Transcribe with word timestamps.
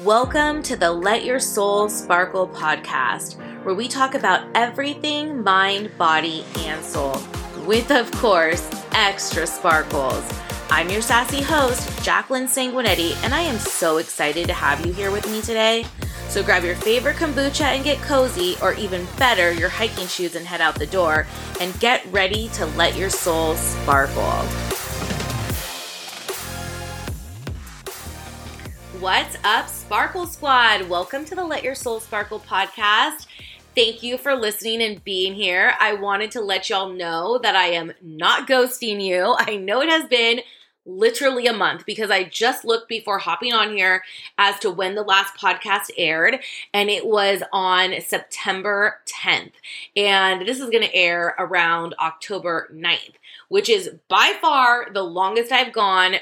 Welcome 0.00 0.64
to 0.64 0.74
the 0.74 0.90
Let 0.90 1.24
Your 1.24 1.38
Soul 1.38 1.88
Sparkle 1.88 2.48
podcast, 2.48 3.36
where 3.64 3.76
we 3.76 3.86
talk 3.86 4.16
about 4.16 4.44
everything 4.56 5.44
mind, 5.44 5.96
body, 5.96 6.44
and 6.58 6.84
soul, 6.84 7.22
with, 7.64 7.92
of 7.92 8.10
course, 8.10 8.68
extra 8.90 9.46
sparkles. 9.46 10.28
I'm 10.68 10.90
your 10.90 11.00
sassy 11.00 11.42
host, 11.42 12.04
Jacqueline 12.04 12.48
Sanguinetti, 12.48 13.14
and 13.22 13.32
I 13.32 13.42
am 13.42 13.56
so 13.60 13.98
excited 13.98 14.48
to 14.48 14.52
have 14.52 14.84
you 14.84 14.92
here 14.92 15.12
with 15.12 15.30
me 15.30 15.40
today. 15.40 15.86
So 16.28 16.42
grab 16.42 16.64
your 16.64 16.74
favorite 16.74 17.14
kombucha 17.14 17.62
and 17.62 17.84
get 17.84 18.02
cozy, 18.02 18.56
or 18.60 18.72
even 18.74 19.06
better, 19.16 19.52
your 19.52 19.68
hiking 19.68 20.08
shoes 20.08 20.34
and 20.34 20.44
head 20.44 20.60
out 20.60 20.74
the 20.74 20.86
door, 20.86 21.24
and 21.60 21.78
get 21.78 22.04
ready 22.10 22.48
to 22.54 22.66
let 22.66 22.96
your 22.96 23.10
soul 23.10 23.54
sparkle. 23.54 24.44
What's 29.04 29.36
up, 29.44 29.68
Sparkle 29.68 30.26
Squad? 30.26 30.88
Welcome 30.88 31.26
to 31.26 31.34
the 31.34 31.44
Let 31.44 31.62
Your 31.62 31.74
Soul 31.74 32.00
Sparkle 32.00 32.40
podcast. 32.40 33.26
Thank 33.74 34.02
you 34.02 34.16
for 34.16 34.34
listening 34.34 34.82
and 34.82 35.04
being 35.04 35.34
here. 35.34 35.74
I 35.78 35.92
wanted 35.92 36.30
to 36.30 36.40
let 36.40 36.70
y'all 36.70 36.88
know 36.88 37.38
that 37.42 37.54
I 37.54 37.66
am 37.66 37.92
not 38.00 38.48
ghosting 38.48 39.04
you. 39.04 39.36
I 39.38 39.56
know 39.56 39.82
it 39.82 39.90
has 39.90 40.08
been 40.08 40.40
literally 40.86 41.46
a 41.46 41.52
month 41.52 41.84
because 41.84 42.10
I 42.10 42.24
just 42.24 42.64
looked 42.64 42.88
before 42.88 43.18
hopping 43.18 43.52
on 43.52 43.76
here 43.76 44.02
as 44.38 44.58
to 44.60 44.70
when 44.70 44.94
the 44.94 45.02
last 45.02 45.36
podcast 45.36 45.90
aired, 45.98 46.38
and 46.72 46.88
it 46.88 47.06
was 47.06 47.42
on 47.52 48.00
September 48.00 49.02
10th. 49.04 49.52
And 49.96 50.48
this 50.48 50.60
is 50.60 50.70
going 50.70 50.82
to 50.82 50.94
air 50.94 51.34
around 51.38 51.94
October 52.00 52.70
9th, 52.74 53.16
which 53.50 53.68
is 53.68 53.90
by 54.08 54.32
far 54.40 54.88
the 54.94 55.02
longest 55.02 55.52
I've 55.52 55.74
gone 55.74 56.14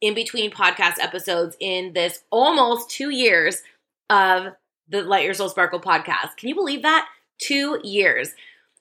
in 0.00 0.14
between 0.14 0.50
podcast 0.50 0.98
episodes 0.98 1.56
in 1.60 1.92
this 1.92 2.22
almost 2.30 2.90
two 2.90 3.10
years 3.10 3.62
of 4.08 4.54
the 4.88 5.02
Let 5.02 5.24
Your 5.24 5.34
Soul 5.34 5.48
Sparkle 5.48 5.80
podcast. 5.80 6.36
Can 6.36 6.48
you 6.48 6.54
believe 6.54 6.82
that? 6.82 7.08
Two 7.38 7.80
years. 7.84 8.30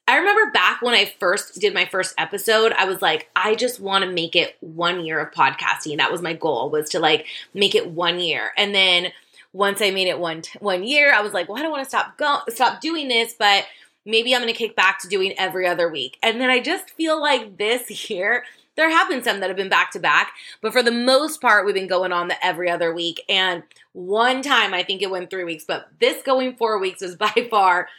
I 0.08 0.17
remember 0.17 0.52
back 0.52 0.81
when 0.81 0.95
I 0.95 1.14
first 1.20 1.59
did 1.62 1.73
my 1.73 1.86
first 1.86 2.16
episode, 2.17 2.72
I 2.72 2.86
was 2.86 3.00
like, 3.00 3.30
I 3.36 3.53
just 3.53 3.80
want 3.80 4.03
to 4.03 4.12
make 4.12 4.36
it 4.36 4.58
one 4.59 5.06
year 5.06 5.20
of 5.20 5.31
podcasting. 5.31 5.97
That 5.97 6.12
was 6.12 6.22
my 6.22 6.34
goal 6.34 6.72
was 6.72 6.90
to 6.90 7.00
like 7.00 7.28
make 7.53 7.75
it 7.75 7.92
one 7.92 8.20
year. 8.20 8.52
And 8.58 8.73
then 8.73 9.12
once 9.53 9.81
I 9.84 9.92
made 9.92 10.08
it 10.08 10.17
one 10.17 10.42
one 10.59 10.84
year, 10.84 11.14
I 11.14 11.22
was 11.22 11.34
like, 11.34 11.47
well, 11.47 11.59
I 11.59 11.62
don't 11.62 11.72
want 11.72 11.84
to 11.84 11.90
stop 11.90 12.17
go 12.17 12.40
stop 12.50 12.81
doing 12.81 13.08
this, 13.08 13.36
but 13.38 13.66
maybe 14.03 14.34
I'm 14.34 14.42
going 14.42 14.52
to 14.52 14.58
kick 14.58 14.75
back 14.75 15.00
to 15.02 15.08
doing 15.08 15.34
every 15.38 15.67
other 15.67 15.88
week. 15.88 16.17
And 16.23 16.42
then 16.42 16.50
I 16.50 16.59
just 16.59 16.90
feel 16.90 17.22
like 17.22 17.58
this 17.58 18.09
year 18.09 18.45
there 18.80 18.89
have 18.89 19.09
been 19.09 19.22
some 19.22 19.41
that 19.41 19.49
have 19.49 19.58
been 19.58 19.67
back 19.67 19.91
to 19.91 19.99
back, 19.99 20.31
but 20.61 20.72
for 20.72 20.81
the 20.81 20.89
most 20.91 21.41
part, 21.41 21.66
we've 21.66 21.75
been 21.75 21.85
going 21.85 22.13
on 22.13 22.30
the 22.30 22.45
every 22.45 22.69
other 22.69 22.94
week. 22.94 23.22
And 23.27 23.61
one 23.91 24.41
time, 24.41 24.73
I 24.73 24.83
think 24.83 25.02
it 25.02 25.11
went 25.11 25.30
three 25.30 25.44
weeks, 25.44 25.66
but 25.67 25.89
this 25.99 26.23
going 26.23 26.55
four 26.55 26.80
weeks 26.80 27.02
was 27.02 27.16
by 27.17 27.47
far 27.50 27.89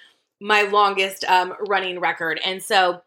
my 0.40 0.62
longest 0.62 1.24
um, 1.24 1.52
running 1.68 2.00
record. 2.00 2.40
And 2.42 2.62
so 2.62 3.02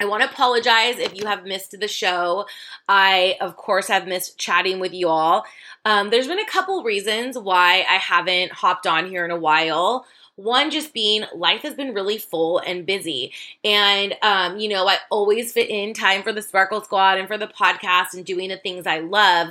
I 0.00 0.06
want 0.06 0.22
to 0.22 0.30
apologize 0.30 0.98
if 0.98 1.14
you 1.14 1.26
have 1.26 1.44
missed 1.44 1.78
the 1.78 1.86
show. 1.86 2.46
I, 2.88 3.36
of 3.42 3.56
course, 3.56 3.88
have 3.88 4.08
missed 4.08 4.38
chatting 4.38 4.80
with 4.80 4.94
you 4.94 5.08
all. 5.08 5.44
Um, 5.84 6.08
there's 6.08 6.28
been 6.28 6.38
a 6.38 6.46
couple 6.46 6.82
reasons 6.82 7.38
why 7.38 7.84
I 7.88 7.96
haven't 7.96 8.52
hopped 8.52 8.86
on 8.86 9.06
here 9.06 9.26
in 9.26 9.30
a 9.30 9.38
while. 9.38 10.06
One 10.36 10.70
just 10.70 10.94
being 10.94 11.24
life 11.34 11.62
has 11.62 11.74
been 11.74 11.94
really 11.94 12.18
full 12.18 12.58
and 12.58 12.86
busy. 12.86 13.32
And, 13.64 14.14
um, 14.22 14.58
you 14.58 14.68
know, 14.68 14.88
I 14.88 14.96
always 15.10 15.52
fit 15.52 15.68
in 15.70 15.92
time 15.92 16.22
for 16.22 16.32
the 16.32 16.42
Sparkle 16.42 16.82
Squad 16.82 17.18
and 17.18 17.28
for 17.28 17.36
the 17.36 17.46
podcast 17.46 18.14
and 18.14 18.24
doing 18.24 18.48
the 18.48 18.56
things 18.56 18.86
I 18.86 19.00
love. 19.00 19.48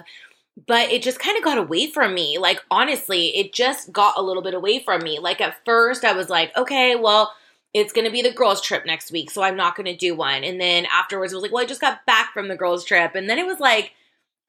But 0.68 0.92
it 0.92 1.02
just 1.02 1.20
kind 1.20 1.38
of 1.38 1.44
got 1.44 1.58
away 1.58 1.90
from 1.90 2.14
me. 2.14 2.38
Like, 2.38 2.62
honestly, 2.70 3.28
it 3.38 3.54
just 3.54 3.92
got 3.92 4.18
a 4.18 4.22
little 4.22 4.44
bit 4.44 4.54
away 4.54 4.80
from 4.80 5.02
me. 5.02 5.20
Like, 5.20 5.40
at 5.40 5.64
first, 5.66 6.04
I 6.04 6.14
was 6.14 6.30
like, 6.30 6.56
okay, 6.58 6.96
well, 6.96 7.34
it's 7.74 7.94
going 7.94 8.06
to 8.06 8.12
be 8.12 8.22
the 8.22 8.34
girls' 8.34 8.62
trip 8.62 8.86
next 8.86 9.12
week, 9.12 9.32
so 9.32 9.42
I'm 9.42 9.56
not 9.56 9.76
going 9.76 9.86
to 9.86 9.96
do 9.96 10.14
one. 10.14 10.44
And 10.44 10.60
then 10.60 10.86
afterwards, 10.92 11.32
it 11.32 11.38
was 11.38 11.44
like, 11.44 11.54
well, 11.54 11.64
I 11.64 11.68
just 11.68 11.80
got 11.80 12.06
back 12.06 12.34
from 12.34 12.50
the 12.50 12.58
girls' 12.58 12.84
trip. 12.84 13.16
And 13.16 13.30
then 13.30 13.40
it 13.40 13.46
was 13.46 13.60
like, 13.60 13.94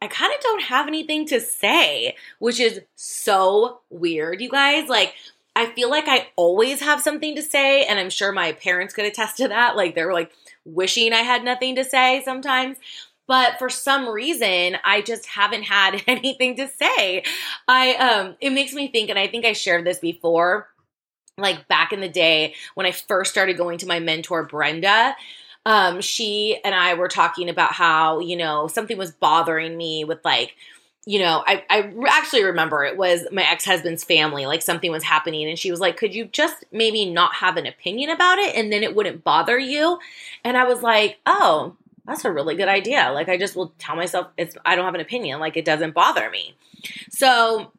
I 0.00 0.08
kind 0.08 0.34
of 0.34 0.40
don't 0.40 0.62
have 0.64 0.88
anything 0.88 1.26
to 1.28 1.40
say, 1.40 2.16
which 2.40 2.58
is 2.58 2.80
so 2.96 3.80
weird, 3.88 4.40
you 4.40 4.50
guys. 4.50 4.88
Like, 4.88 5.14
I 5.54 5.66
feel 5.66 5.90
like 5.90 6.08
I 6.08 6.28
always 6.36 6.80
have 6.80 7.02
something 7.02 7.36
to 7.36 7.42
say, 7.42 7.84
and 7.84 7.98
I'm 7.98 8.10
sure 8.10 8.32
my 8.32 8.52
parents 8.52 8.94
could 8.94 9.04
attest 9.04 9.36
to 9.36 9.48
that. 9.48 9.76
Like 9.76 9.94
they're 9.94 10.12
like 10.12 10.32
wishing 10.64 11.12
I 11.12 11.18
had 11.18 11.44
nothing 11.44 11.76
to 11.76 11.84
say 11.84 12.22
sometimes. 12.24 12.78
But 13.28 13.58
for 13.58 13.68
some 13.68 14.08
reason, 14.08 14.76
I 14.84 15.00
just 15.00 15.26
haven't 15.26 15.62
had 15.64 16.02
anything 16.06 16.56
to 16.56 16.68
say. 16.68 17.24
I 17.68 17.94
um 17.94 18.36
it 18.40 18.50
makes 18.50 18.72
me 18.72 18.88
think, 18.88 19.10
and 19.10 19.18
I 19.18 19.28
think 19.28 19.44
I 19.44 19.52
shared 19.52 19.84
this 19.84 19.98
before, 19.98 20.68
like 21.38 21.68
back 21.68 21.92
in 21.92 22.00
the 22.00 22.08
day 22.08 22.54
when 22.74 22.86
I 22.86 22.92
first 22.92 23.30
started 23.30 23.56
going 23.56 23.78
to 23.78 23.86
my 23.86 24.00
mentor, 24.00 24.44
Brenda. 24.44 25.14
Um, 25.64 26.00
she 26.00 26.58
and 26.64 26.74
I 26.74 26.94
were 26.94 27.08
talking 27.08 27.48
about 27.48 27.72
how, 27.72 28.18
you 28.18 28.36
know, 28.36 28.66
something 28.66 28.98
was 28.98 29.12
bothering 29.12 29.76
me 29.76 30.04
with 30.04 30.18
like 30.24 30.56
you 31.04 31.18
know, 31.18 31.42
I, 31.46 31.64
I 31.68 31.92
actually 32.08 32.44
remember 32.44 32.84
it 32.84 32.96
was 32.96 33.26
my 33.32 33.42
ex 33.42 33.64
husband's 33.64 34.04
family, 34.04 34.46
like 34.46 34.62
something 34.62 34.92
was 34.92 35.02
happening, 35.02 35.48
and 35.48 35.58
she 35.58 35.70
was 35.70 35.80
like, 35.80 35.96
Could 35.96 36.14
you 36.14 36.26
just 36.26 36.64
maybe 36.70 37.10
not 37.10 37.34
have 37.36 37.56
an 37.56 37.66
opinion 37.66 38.10
about 38.10 38.38
it 38.38 38.54
and 38.54 38.72
then 38.72 38.82
it 38.82 38.94
wouldn't 38.94 39.24
bother 39.24 39.58
you? 39.58 39.98
And 40.44 40.56
I 40.56 40.64
was 40.64 40.82
like, 40.82 41.18
Oh, 41.26 41.76
that's 42.06 42.24
a 42.24 42.32
really 42.32 42.54
good 42.54 42.68
idea. 42.68 43.10
Like, 43.12 43.28
I 43.28 43.36
just 43.36 43.56
will 43.56 43.72
tell 43.78 43.96
myself 43.96 44.28
it's, 44.36 44.56
I 44.64 44.76
don't 44.76 44.84
have 44.84 44.94
an 44.94 45.00
opinion, 45.00 45.40
like, 45.40 45.56
it 45.56 45.64
doesn't 45.64 45.94
bother 45.94 46.30
me. 46.30 46.54
So, 47.10 47.72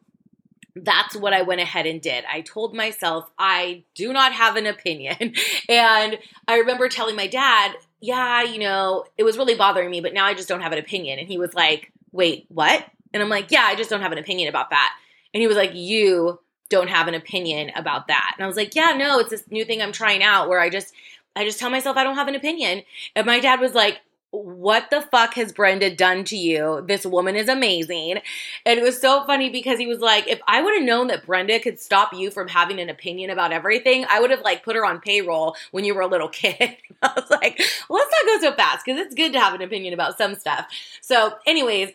that's 0.75 1.15
what 1.15 1.33
I 1.33 1.43
went 1.43 1.61
ahead 1.61 1.85
and 1.85 2.01
did. 2.01 2.25
I 2.25 2.41
told 2.41 2.73
myself 2.73 3.29
I 3.37 3.83
do 3.93 4.11
not 4.11 4.33
have 4.33 4.55
an 4.55 4.65
opinion. 4.65 5.33
and 5.69 6.17
I 6.47 6.57
remember 6.57 6.89
telling 6.89 7.15
my 7.15 7.27
dad, 7.27 7.73
yeah, 8.01 8.43
you 8.43 8.59
know, 8.59 9.05
it 9.17 9.23
was 9.23 9.37
really 9.37 9.55
bothering 9.55 9.89
me, 9.89 10.01
but 10.01 10.13
now 10.13 10.25
I 10.25 10.33
just 10.33 10.49
don't 10.49 10.61
have 10.61 10.71
an 10.73 10.79
opinion. 10.79 11.19
And 11.19 11.27
he 11.27 11.37
was 11.37 11.53
like, 11.53 11.91
wait, 12.11 12.45
what? 12.49 12.85
And 13.13 13.21
I'm 13.21 13.29
like, 13.29 13.51
yeah, 13.51 13.63
I 13.63 13.75
just 13.75 13.89
don't 13.89 14.01
have 14.01 14.11
an 14.11 14.17
opinion 14.17 14.49
about 14.49 14.69
that. 14.71 14.93
And 15.33 15.41
he 15.41 15.47
was 15.47 15.57
like, 15.57 15.73
you 15.73 16.39
don't 16.69 16.89
have 16.89 17.07
an 17.07 17.13
opinion 17.13 17.71
about 17.75 18.07
that. 18.07 18.33
And 18.37 18.43
I 18.43 18.47
was 18.47 18.57
like, 18.57 18.75
yeah, 18.75 18.93
no, 18.97 19.19
it's 19.19 19.29
this 19.29 19.43
new 19.51 19.65
thing 19.65 19.81
I'm 19.81 19.91
trying 19.91 20.23
out 20.23 20.49
where 20.49 20.59
I 20.59 20.69
just 20.69 20.93
I 21.35 21.45
just 21.45 21.59
tell 21.59 21.69
myself 21.69 21.97
I 21.97 22.03
don't 22.03 22.15
have 22.15 22.27
an 22.27 22.35
opinion. 22.35 22.83
And 23.15 23.25
my 23.25 23.39
dad 23.39 23.59
was 23.59 23.73
like, 23.73 24.01
what 24.33 24.89
the 24.89 25.01
fuck 25.01 25.35
has 25.35 25.51
Brenda 25.51 25.95
done 25.95 26.23
to 26.25 26.35
you? 26.35 26.83
This 26.87 27.05
woman 27.05 27.35
is 27.35 27.47
amazing. 27.47 28.19
And 28.65 28.79
it 28.79 28.81
was 28.81 28.99
so 28.99 29.23
funny 29.25 29.51
because 29.51 29.77
he 29.77 29.85
was 29.85 29.99
like, 29.99 30.27
if 30.27 30.41
I 30.47 30.61
would 30.61 30.73
have 30.73 30.83
known 30.83 31.07
that 31.07 31.25
Brenda 31.25 31.59
could 31.59 31.79
stop 31.79 32.13
you 32.13 32.31
from 32.31 32.47
having 32.47 32.79
an 32.79 32.89
opinion 32.89 33.29
about 33.29 33.51
everything, 33.51 34.05
I 34.09 34.19
would 34.19 34.31
have 34.31 34.41
like 34.41 34.63
put 34.63 34.75
her 34.75 34.85
on 34.85 34.99
payroll 35.01 35.55
when 35.69 35.85
you 35.85 35.93
were 35.93 36.01
a 36.01 36.07
little 36.07 36.29
kid. 36.29 36.77
I 37.03 37.11
was 37.15 37.29
like, 37.29 37.59
let's 37.89 38.11
not 38.11 38.25
go 38.25 38.49
so 38.49 38.55
fast 38.55 38.83
because 38.83 38.99
it's 38.99 39.13
good 39.13 39.33
to 39.33 39.39
have 39.39 39.53
an 39.53 39.61
opinion 39.61 39.93
about 39.93 40.17
some 40.17 40.33
stuff. 40.33 40.65
So, 41.01 41.33
anyways, 41.45 41.91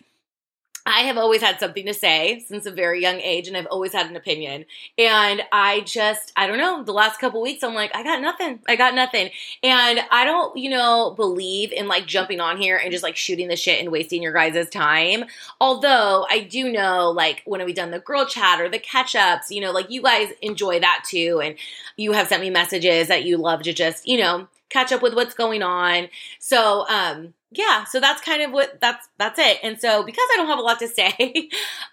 I 0.88 1.00
have 1.00 1.18
always 1.18 1.42
had 1.42 1.60
something 1.60 1.84
to 1.86 1.92
say 1.92 2.44
since 2.48 2.64
a 2.64 2.70
very 2.70 3.02
young 3.02 3.20
age, 3.20 3.46
and 3.46 3.56
I've 3.56 3.66
always 3.66 3.92
had 3.92 4.08
an 4.08 4.16
opinion. 4.16 4.64
And 4.96 5.42
I 5.52 5.80
just, 5.80 6.32
I 6.34 6.46
don't 6.46 6.58
know, 6.58 6.82
the 6.82 6.92
last 6.92 7.20
couple 7.20 7.42
weeks, 7.42 7.62
I'm 7.62 7.74
like, 7.74 7.94
I 7.94 8.02
got 8.02 8.22
nothing. 8.22 8.60
I 8.66 8.76
got 8.76 8.94
nothing. 8.94 9.30
And 9.62 10.00
I 10.10 10.24
don't, 10.24 10.56
you 10.56 10.70
know, 10.70 11.12
believe 11.14 11.72
in 11.72 11.88
like 11.88 12.06
jumping 12.06 12.40
on 12.40 12.56
here 12.56 12.78
and 12.78 12.90
just 12.90 13.04
like 13.04 13.16
shooting 13.16 13.48
the 13.48 13.56
shit 13.56 13.80
and 13.80 13.92
wasting 13.92 14.22
your 14.22 14.32
guys' 14.32 14.70
time. 14.70 15.24
Although 15.60 16.26
I 16.30 16.40
do 16.40 16.72
know, 16.72 17.10
like, 17.10 17.42
when 17.44 17.64
we 17.64 17.72
done 17.74 17.90
the 17.90 18.00
girl 18.00 18.24
chat 18.24 18.60
or 18.60 18.68
the 18.68 18.78
catch 18.78 19.14
ups, 19.14 19.50
you 19.50 19.60
know, 19.60 19.72
like 19.72 19.90
you 19.90 20.00
guys 20.00 20.32
enjoy 20.40 20.80
that 20.80 21.04
too. 21.06 21.40
And 21.44 21.56
you 21.96 22.12
have 22.12 22.28
sent 22.28 22.40
me 22.40 22.48
messages 22.48 23.08
that 23.08 23.24
you 23.24 23.36
love 23.36 23.62
to 23.64 23.74
just, 23.74 24.08
you 24.08 24.18
know, 24.18 24.48
catch 24.70 24.92
up 24.92 25.02
with 25.02 25.14
what's 25.14 25.34
going 25.34 25.62
on. 25.62 26.08
So, 26.38 26.86
um, 26.88 27.34
yeah, 27.50 27.84
so 27.84 27.98
that's 27.98 28.20
kind 28.20 28.42
of 28.42 28.52
what 28.52 28.78
that's 28.80 29.08
that's 29.18 29.38
it. 29.38 29.58
And 29.62 29.80
so 29.80 30.02
because 30.02 30.26
I 30.32 30.36
don't 30.36 30.48
have 30.48 30.58
a 30.58 30.62
lot 30.62 30.78
to 30.80 30.88
say, 30.88 31.12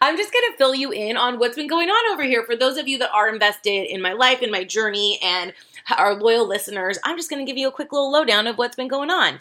I'm 0.01 0.17
just 0.17 0.33
going 0.33 0.51
to 0.51 0.57
fill 0.57 0.75
you 0.75 0.91
in 0.91 1.17
on 1.17 1.39
what's 1.39 1.55
been 1.55 1.67
going 1.67 1.89
on 1.89 2.13
over 2.13 2.23
here 2.23 2.43
for 2.43 2.55
those 2.55 2.77
of 2.77 2.87
you 2.87 2.97
that 2.99 3.11
are 3.11 3.29
invested 3.29 3.89
in 3.89 4.01
my 4.01 4.13
life 4.13 4.41
and 4.41 4.51
my 4.51 4.63
journey 4.63 5.19
and 5.23 5.53
our 5.97 6.15
loyal 6.15 6.47
listeners. 6.47 6.97
I'm 7.03 7.17
just 7.17 7.29
going 7.29 7.45
to 7.45 7.49
give 7.49 7.57
you 7.57 7.67
a 7.67 7.71
quick 7.71 7.91
little 7.91 8.11
lowdown 8.11 8.47
of 8.47 8.57
what's 8.57 8.75
been 8.75 8.87
going 8.87 9.09
on. 9.09 9.39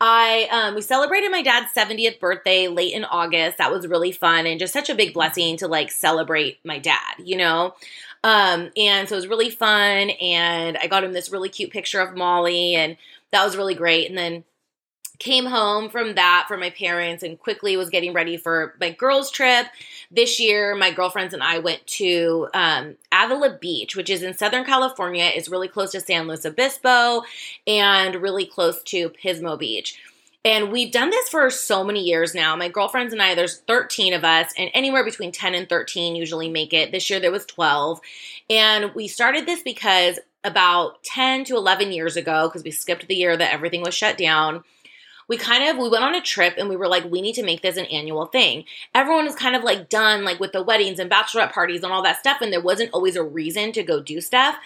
I 0.00 0.48
um, 0.50 0.74
we 0.74 0.80
celebrated 0.80 1.30
my 1.30 1.42
dad's 1.42 1.74
70th 1.74 2.20
birthday 2.20 2.68
late 2.68 2.94
in 2.94 3.04
August. 3.04 3.58
That 3.58 3.70
was 3.70 3.86
really 3.86 4.12
fun 4.12 4.46
and 4.46 4.58
just 4.58 4.72
such 4.72 4.88
a 4.88 4.94
big 4.94 5.12
blessing 5.12 5.58
to 5.58 5.68
like 5.68 5.90
celebrate 5.90 6.58
my 6.64 6.78
dad, 6.78 7.16
you 7.18 7.36
know. 7.36 7.74
Um, 8.24 8.70
and 8.76 9.08
so 9.08 9.14
it 9.14 9.18
was 9.18 9.28
really 9.28 9.50
fun 9.50 10.10
and 10.10 10.78
I 10.78 10.86
got 10.86 11.04
him 11.04 11.12
this 11.12 11.30
really 11.30 11.48
cute 11.48 11.70
picture 11.70 12.00
of 12.00 12.16
Molly 12.16 12.74
and 12.74 12.96
that 13.30 13.44
was 13.44 13.56
really 13.56 13.74
great. 13.74 14.08
And 14.08 14.16
then 14.16 14.44
came 15.20 15.46
home 15.46 15.88
from 15.88 16.14
that 16.16 16.46
for 16.48 16.56
my 16.56 16.70
parents 16.70 17.22
and 17.22 17.38
quickly 17.38 17.76
was 17.76 17.90
getting 17.90 18.12
ready 18.12 18.36
for 18.36 18.74
my 18.80 18.90
girls 18.90 19.30
trip 19.30 19.66
this 20.10 20.40
year 20.40 20.74
my 20.74 20.90
girlfriends 20.90 21.32
and 21.32 21.42
i 21.42 21.58
went 21.58 21.86
to 21.86 22.48
um, 22.54 22.96
avila 23.12 23.56
beach 23.60 23.94
which 23.94 24.10
is 24.10 24.22
in 24.22 24.36
southern 24.36 24.64
california 24.64 25.30
it's 25.34 25.48
really 25.48 25.68
close 25.68 25.92
to 25.92 26.00
san 26.00 26.26
luis 26.26 26.44
obispo 26.44 27.22
and 27.66 28.16
really 28.16 28.46
close 28.46 28.82
to 28.82 29.10
pismo 29.10 29.56
beach 29.56 29.96
And 30.42 30.72
we've 30.72 30.90
done 30.90 31.10
this 31.10 31.28
for 31.28 31.50
so 31.50 31.84
many 31.84 32.02
years 32.02 32.34
now. 32.34 32.56
My 32.56 32.70
girlfriends 32.70 33.12
and 33.12 33.20
I, 33.20 33.34
there's 33.34 33.58
13 33.68 34.14
of 34.14 34.24
us, 34.24 34.50
and 34.56 34.70
anywhere 34.72 35.04
between 35.04 35.32
10 35.32 35.54
and 35.54 35.68
13 35.68 36.16
usually 36.16 36.48
make 36.48 36.72
it. 36.72 36.92
This 36.92 37.10
year 37.10 37.20
there 37.20 37.30
was 37.30 37.44
12. 37.44 38.00
And 38.48 38.94
we 38.94 39.06
started 39.06 39.44
this 39.44 39.62
because 39.62 40.18
about 40.42 41.02
10 41.04 41.44
to 41.44 41.56
11 41.56 41.92
years 41.92 42.16
ago, 42.16 42.48
because 42.48 42.64
we 42.64 42.70
skipped 42.70 43.06
the 43.06 43.14
year 43.14 43.36
that 43.36 43.52
everything 43.52 43.82
was 43.82 43.94
shut 43.94 44.16
down, 44.16 44.64
we 45.30 45.38
kind 45.38 45.66
of 45.70 45.78
we 45.78 45.88
went 45.88 46.04
on 46.04 46.14
a 46.14 46.20
trip 46.20 46.54
and 46.58 46.68
we 46.68 46.76
were 46.76 46.88
like 46.88 47.04
we 47.04 47.22
need 47.22 47.34
to 47.36 47.44
make 47.44 47.62
this 47.62 47.76
an 47.76 47.86
annual 47.86 48.26
thing 48.26 48.64
everyone 48.94 49.24
was 49.24 49.34
kind 49.34 49.56
of 49.56 49.62
like 49.62 49.88
done 49.88 50.24
like 50.24 50.40
with 50.40 50.52
the 50.52 50.62
weddings 50.62 50.98
and 50.98 51.10
bachelorette 51.10 51.52
parties 51.52 51.82
and 51.82 51.92
all 51.92 52.02
that 52.02 52.18
stuff 52.18 52.42
and 52.42 52.52
there 52.52 52.60
wasn't 52.60 52.90
always 52.92 53.16
a 53.16 53.22
reason 53.22 53.72
to 53.72 53.82
go 53.82 54.02
do 54.02 54.20
stuff 54.20 54.56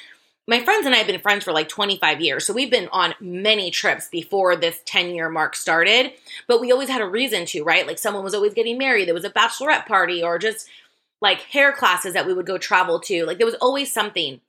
my 0.47 0.63
friends 0.63 0.85
and 0.85 0.95
I 0.95 0.99
have 0.99 1.07
been 1.07 1.21
friends 1.21 1.45
for 1.45 1.53
like 1.53 1.69
25 1.69 2.21
years. 2.21 2.47
So 2.47 2.53
we've 2.53 2.71
been 2.71 2.89
on 2.93 3.15
many 3.19 3.71
trips 3.71 4.09
before 4.09 4.57
this 4.57 4.79
10 4.85 5.15
year 5.15 5.31
mark 5.31 5.57
started, 5.57 6.13
but 6.47 6.61
we 6.61 6.71
always 6.71 6.91
had 6.91 7.01
a 7.01 7.07
reason 7.07 7.47
to, 7.47 7.65
right? 7.65 7.87
Like 7.87 7.99
someone 7.99 8.25
was 8.25 8.35
always 8.35 8.53
getting 8.53 8.77
married, 8.77 9.09
there 9.09 9.15
was 9.15 9.25
a 9.25 9.31
bachelorette 9.31 9.87
party, 9.87 10.23
or 10.23 10.39
just 10.39 10.69
like 11.23 11.41
hair 11.41 11.73
classes 11.73 12.13
that 12.13 12.27
we 12.27 12.35
would 12.35 12.47
go 12.47 12.59
travel 12.59 13.01
to. 13.01 13.25
Like 13.25 13.39
there 13.39 13.47
was 13.47 13.55
always 13.57 13.91
something. 13.93 14.41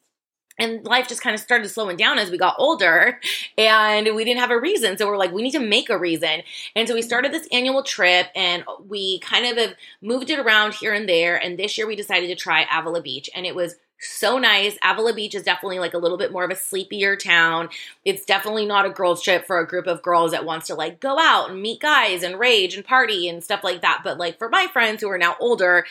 And 0.58 0.86
life 0.86 1.08
just 1.08 1.22
kind 1.22 1.34
of 1.34 1.40
started 1.40 1.68
slowing 1.70 1.98
down 1.98 2.18
as 2.18 2.32
we 2.32 2.38
got 2.38 2.56
older 2.58 3.20
and 3.58 4.16
we 4.16 4.24
didn't 4.24 4.40
have 4.40 4.52
a 4.52 4.60
reason. 4.60 4.98
So 4.98 5.08
we're 5.08 5.18
like, 5.18 5.34
we 5.34 5.42
need 5.42 5.52
to 5.52 5.60
make 5.60 5.90
a 5.90 5.98
reason. 5.98 6.44
And 6.76 6.88
so 6.88 6.94
we 6.94 7.02
started 7.02 7.34
this 7.34 7.48
annual 7.52 7.84
trip 7.84 8.28
and 8.36 8.64
we 8.88 9.20
kind 9.20 9.46
of 9.46 9.58
have 9.58 9.76
moved 10.02 10.30
it 10.30 10.40
around 10.40 10.74
here 10.74 10.94
and 10.94 11.10
there. 11.10 11.36
And 11.36 11.60
this 11.60 11.78
year 11.78 11.88
we 11.88 11.96
decided 11.96 12.28
to 12.28 12.36
try 12.36 12.66
Avila 12.74 13.02
Beach 13.02 13.30
and 13.36 13.46
it 13.46 13.56
was 13.56 13.76
so 14.00 14.38
nice. 14.38 14.78
Avila 14.84 15.14
Beach 15.14 15.36
is 15.36 15.44
definitely 15.44 15.80
like 15.80 15.94
a 15.94 15.98
little 15.98 16.18
bit 16.18 16.32
more 16.32 16.44
of 16.44 16.52
a 16.52 16.56
sleepier 16.56 17.16
town. 17.16 17.70
It's 18.04 18.26
definitely 18.26 18.66
not 18.66 18.86
a 18.86 18.90
girls 18.90 19.24
trip 19.24 19.46
for 19.46 19.60
a 19.60 19.68
group 19.68 19.88
of 19.88 20.02
girls 20.02 20.32
that 20.32 20.46
wants 20.46 20.68
to 20.68 20.76
like 20.76 21.00
go 21.00 21.18
out 21.20 21.50
and 21.50 21.62
meet 21.62 21.82
guys 21.82 22.24
and 22.24 22.40
rage 22.40 22.76
and 22.76 22.86
party 22.86 23.28
and 23.28 23.44
stuff 23.44 23.64
like 23.64 23.82
that. 23.82 24.02
But 24.04 24.18
like 24.18 24.38
for 24.38 24.50
my 24.50 24.68
friends 24.68 25.02
who 25.02 25.10
are 25.10 25.18
now 25.18 25.36
older, 25.40 25.86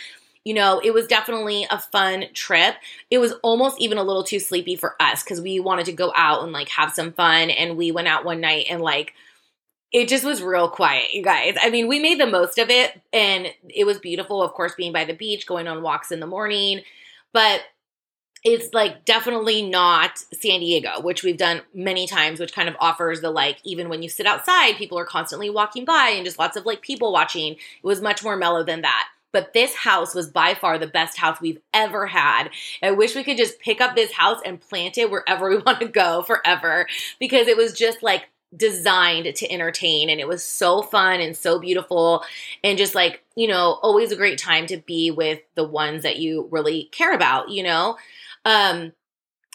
you 0.44 0.52
know, 0.52 0.81
it 0.85 0.93
was 0.93 1.06
definitely 1.06 1.67
a 1.70 1.79
fun 1.79 2.26
trip. 2.35 2.76
It 3.11 3.19
was 3.19 3.32
almost 3.43 3.81
even 3.81 3.96
a 3.96 4.02
little 4.02 4.25
too 4.25 4.38
sleepy 4.38 4.76
for 4.76 4.94
us 5.00 5.23
because 5.23 5.41
we 5.41 5.58
wanted 5.58 5.87
to 5.87 5.93
go 5.93 6.12
out 6.14 6.43
and 6.43 6.52
like 6.52 6.69
have 6.69 6.93
some 6.93 7.12
fun. 7.12 7.50
And 7.50 7.76
we 7.76 7.91
went 7.91 8.08
out 8.08 8.25
one 8.25 8.41
night 8.41 8.67
and 8.69 8.82
like 8.82 9.14
it 9.91 10.08
just 10.08 10.25
was 10.25 10.43
real 10.43 10.69
quiet, 10.69 11.14
you 11.14 11.23
guys. 11.23 11.56
I 11.61 11.70
mean, 11.70 11.88
we 11.88 11.99
made 11.99 12.20
the 12.20 12.26
most 12.26 12.58
of 12.58 12.69
it 12.69 13.00
and 13.12 13.49
it 13.69 13.85
was 13.85 13.99
beautiful, 13.99 14.43
of 14.43 14.52
course, 14.52 14.75
being 14.75 14.93
by 14.93 15.05
the 15.05 15.14
beach, 15.14 15.46
going 15.46 15.67
on 15.67 15.82
walks 15.82 16.12
in 16.12 16.20
the 16.20 16.26
morning. 16.26 16.82
But 17.32 17.62
it's 18.44 18.75
like 18.75 19.06
definitely 19.06 19.62
not 19.62 20.19
San 20.19 20.61
Diego, 20.61 21.00
which 21.00 21.23
we've 21.23 21.38
done 21.38 21.62
many 21.73 22.06
times, 22.06 22.38
which 22.38 22.52
kind 22.52 22.69
of 22.69 22.76
offers 22.79 23.23
the 23.23 23.31
like, 23.31 23.58
even 23.64 23.88
when 23.88 24.02
you 24.02 24.11
sit 24.11 24.26
outside, 24.26 24.76
people 24.76 24.99
are 24.99 25.06
constantly 25.06 25.49
walking 25.49 25.87
by 25.87 26.12
and 26.14 26.26
just 26.26 26.38
lots 26.38 26.55
of 26.55 26.67
like 26.67 26.82
people 26.82 27.11
watching. 27.11 27.55
It 27.55 27.58
was 27.82 28.02
much 28.02 28.23
more 28.23 28.37
mellow 28.37 28.62
than 28.62 28.82
that. 28.82 29.08
But 29.34 29.52
this 29.52 29.75
house 29.75 30.14
was 30.14 30.31
by 30.31 30.54
far 30.54 30.78
the 30.78 30.86
best 30.86 31.19
house 31.19 31.40
we've 31.40 31.60
ever 31.75 32.06
had. 32.06 32.50
I 32.82 32.92
wish 32.92 33.14
we 33.14 33.25
could 33.25 33.36
just 33.36 33.58
pick 33.58 33.81
up 33.82 33.94
this 33.94 34.12
house 34.12 34.40
and 34.46 34.60
plant 34.60 34.96
it 34.96 35.10
wherever 35.10 35.50
we 35.50 35.58
want 35.58 35.81
to 35.81 35.88
go 35.88 36.22
forever 36.22 36.86
because 37.19 37.48
it 37.48 37.56
was 37.58 37.75
just 37.75 38.02
like 38.02 38.31
designed 38.56 39.34
to 39.34 39.50
entertain 39.50 40.08
and 40.08 40.20
it 40.20 40.28
was 40.28 40.44
so 40.44 40.81
fun 40.81 41.20
and 41.20 41.36
so 41.36 41.58
beautiful 41.58 42.22
and 42.62 42.78
just 42.78 42.94
like 42.94 43.20
you 43.34 43.48
know 43.48 43.81
always 43.82 44.12
a 44.12 44.16
great 44.16 44.38
time 44.38 44.64
to 44.64 44.76
be 44.76 45.10
with 45.10 45.40
the 45.56 45.66
ones 45.66 46.04
that 46.04 46.19
you 46.19 46.46
really 46.52 46.84
care 46.92 47.12
about 47.12 47.48
you 47.48 47.64
know 47.64 47.96
um, 48.44 48.92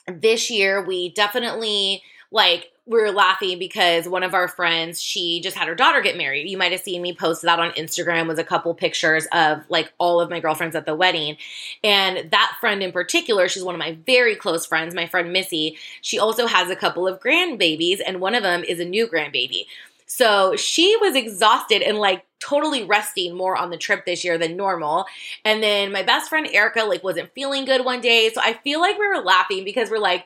this 0.07 0.49
year 0.51 0.83
we 0.83 1.13
definitely 1.13 2.03
like 2.29 2.71
we 2.89 2.99
were 2.99 3.11
laughing 3.11 3.59
because 3.59 4.09
one 4.09 4.23
of 4.23 4.33
our 4.33 4.47
friends 4.47 5.01
she 5.01 5.39
just 5.39 5.55
had 5.55 5.67
her 5.67 5.75
daughter 5.75 6.01
get 6.01 6.17
married 6.17 6.49
you 6.49 6.57
might 6.57 6.71
have 6.71 6.81
seen 6.81 7.01
me 7.01 7.13
post 7.13 7.43
that 7.43 7.59
on 7.59 7.71
instagram 7.71 8.27
was 8.27 8.39
a 8.39 8.43
couple 8.43 8.73
pictures 8.73 9.27
of 9.31 9.63
like 9.69 9.93
all 9.99 10.19
of 10.19 10.29
my 10.29 10.39
girlfriends 10.39 10.75
at 10.75 10.85
the 10.85 10.95
wedding 10.95 11.37
and 11.83 12.31
that 12.31 12.57
friend 12.59 12.81
in 12.81 12.91
particular 12.91 13.47
she's 13.47 13.63
one 13.63 13.75
of 13.75 13.79
my 13.79 13.97
very 14.05 14.35
close 14.35 14.65
friends 14.65 14.95
my 14.95 15.05
friend 15.05 15.31
missy 15.31 15.77
she 16.01 16.17
also 16.19 16.47
has 16.47 16.69
a 16.69 16.75
couple 16.75 17.07
of 17.07 17.19
grandbabies 17.19 17.99
and 18.05 18.19
one 18.19 18.33
of 18.35 18.43
them 18.43 18.63
is 18.63 18.79
a 18.79 18.85
new 18.85 19.07
grandbaby 19.07 19.65
so 20.07 20.55
she 20.55 20.97
was 20.99 21.15
exhausted 21.15 21.83
and 21.83 21.99
like 21.99 22.25
totally 22.39 22.83
resting 22.83 23.35
more 23.35 23.55
on 23.55 23.69
the 23.69 23.77
trip 23.77 24.05
this 24.05 24.23
year 24.23 24.39
than 24.39 24.57
normal. 24.57 25.05
And 25.45 25.61
then 25.61 25.91
my 25.91 26.01
best 26.01 26.29
friend 26.29 26.47
Erica 26.51 26.81
like 26.81 27.03
wasn't 27.03 27.31
feeling 27.33 27.63
good 27.63 27.85
one 27.85 28.01
day. 28.01 28.31
So 28.33 28.41
I 28.43 28.53
feel 28.53 28.79
like 28.79 28.97
we 28.97 29.07
were 29.07 29.21
laughing 29.21 29.63
because 29.63 29.91
we're 29.91 29.99
like, 29.99 30.25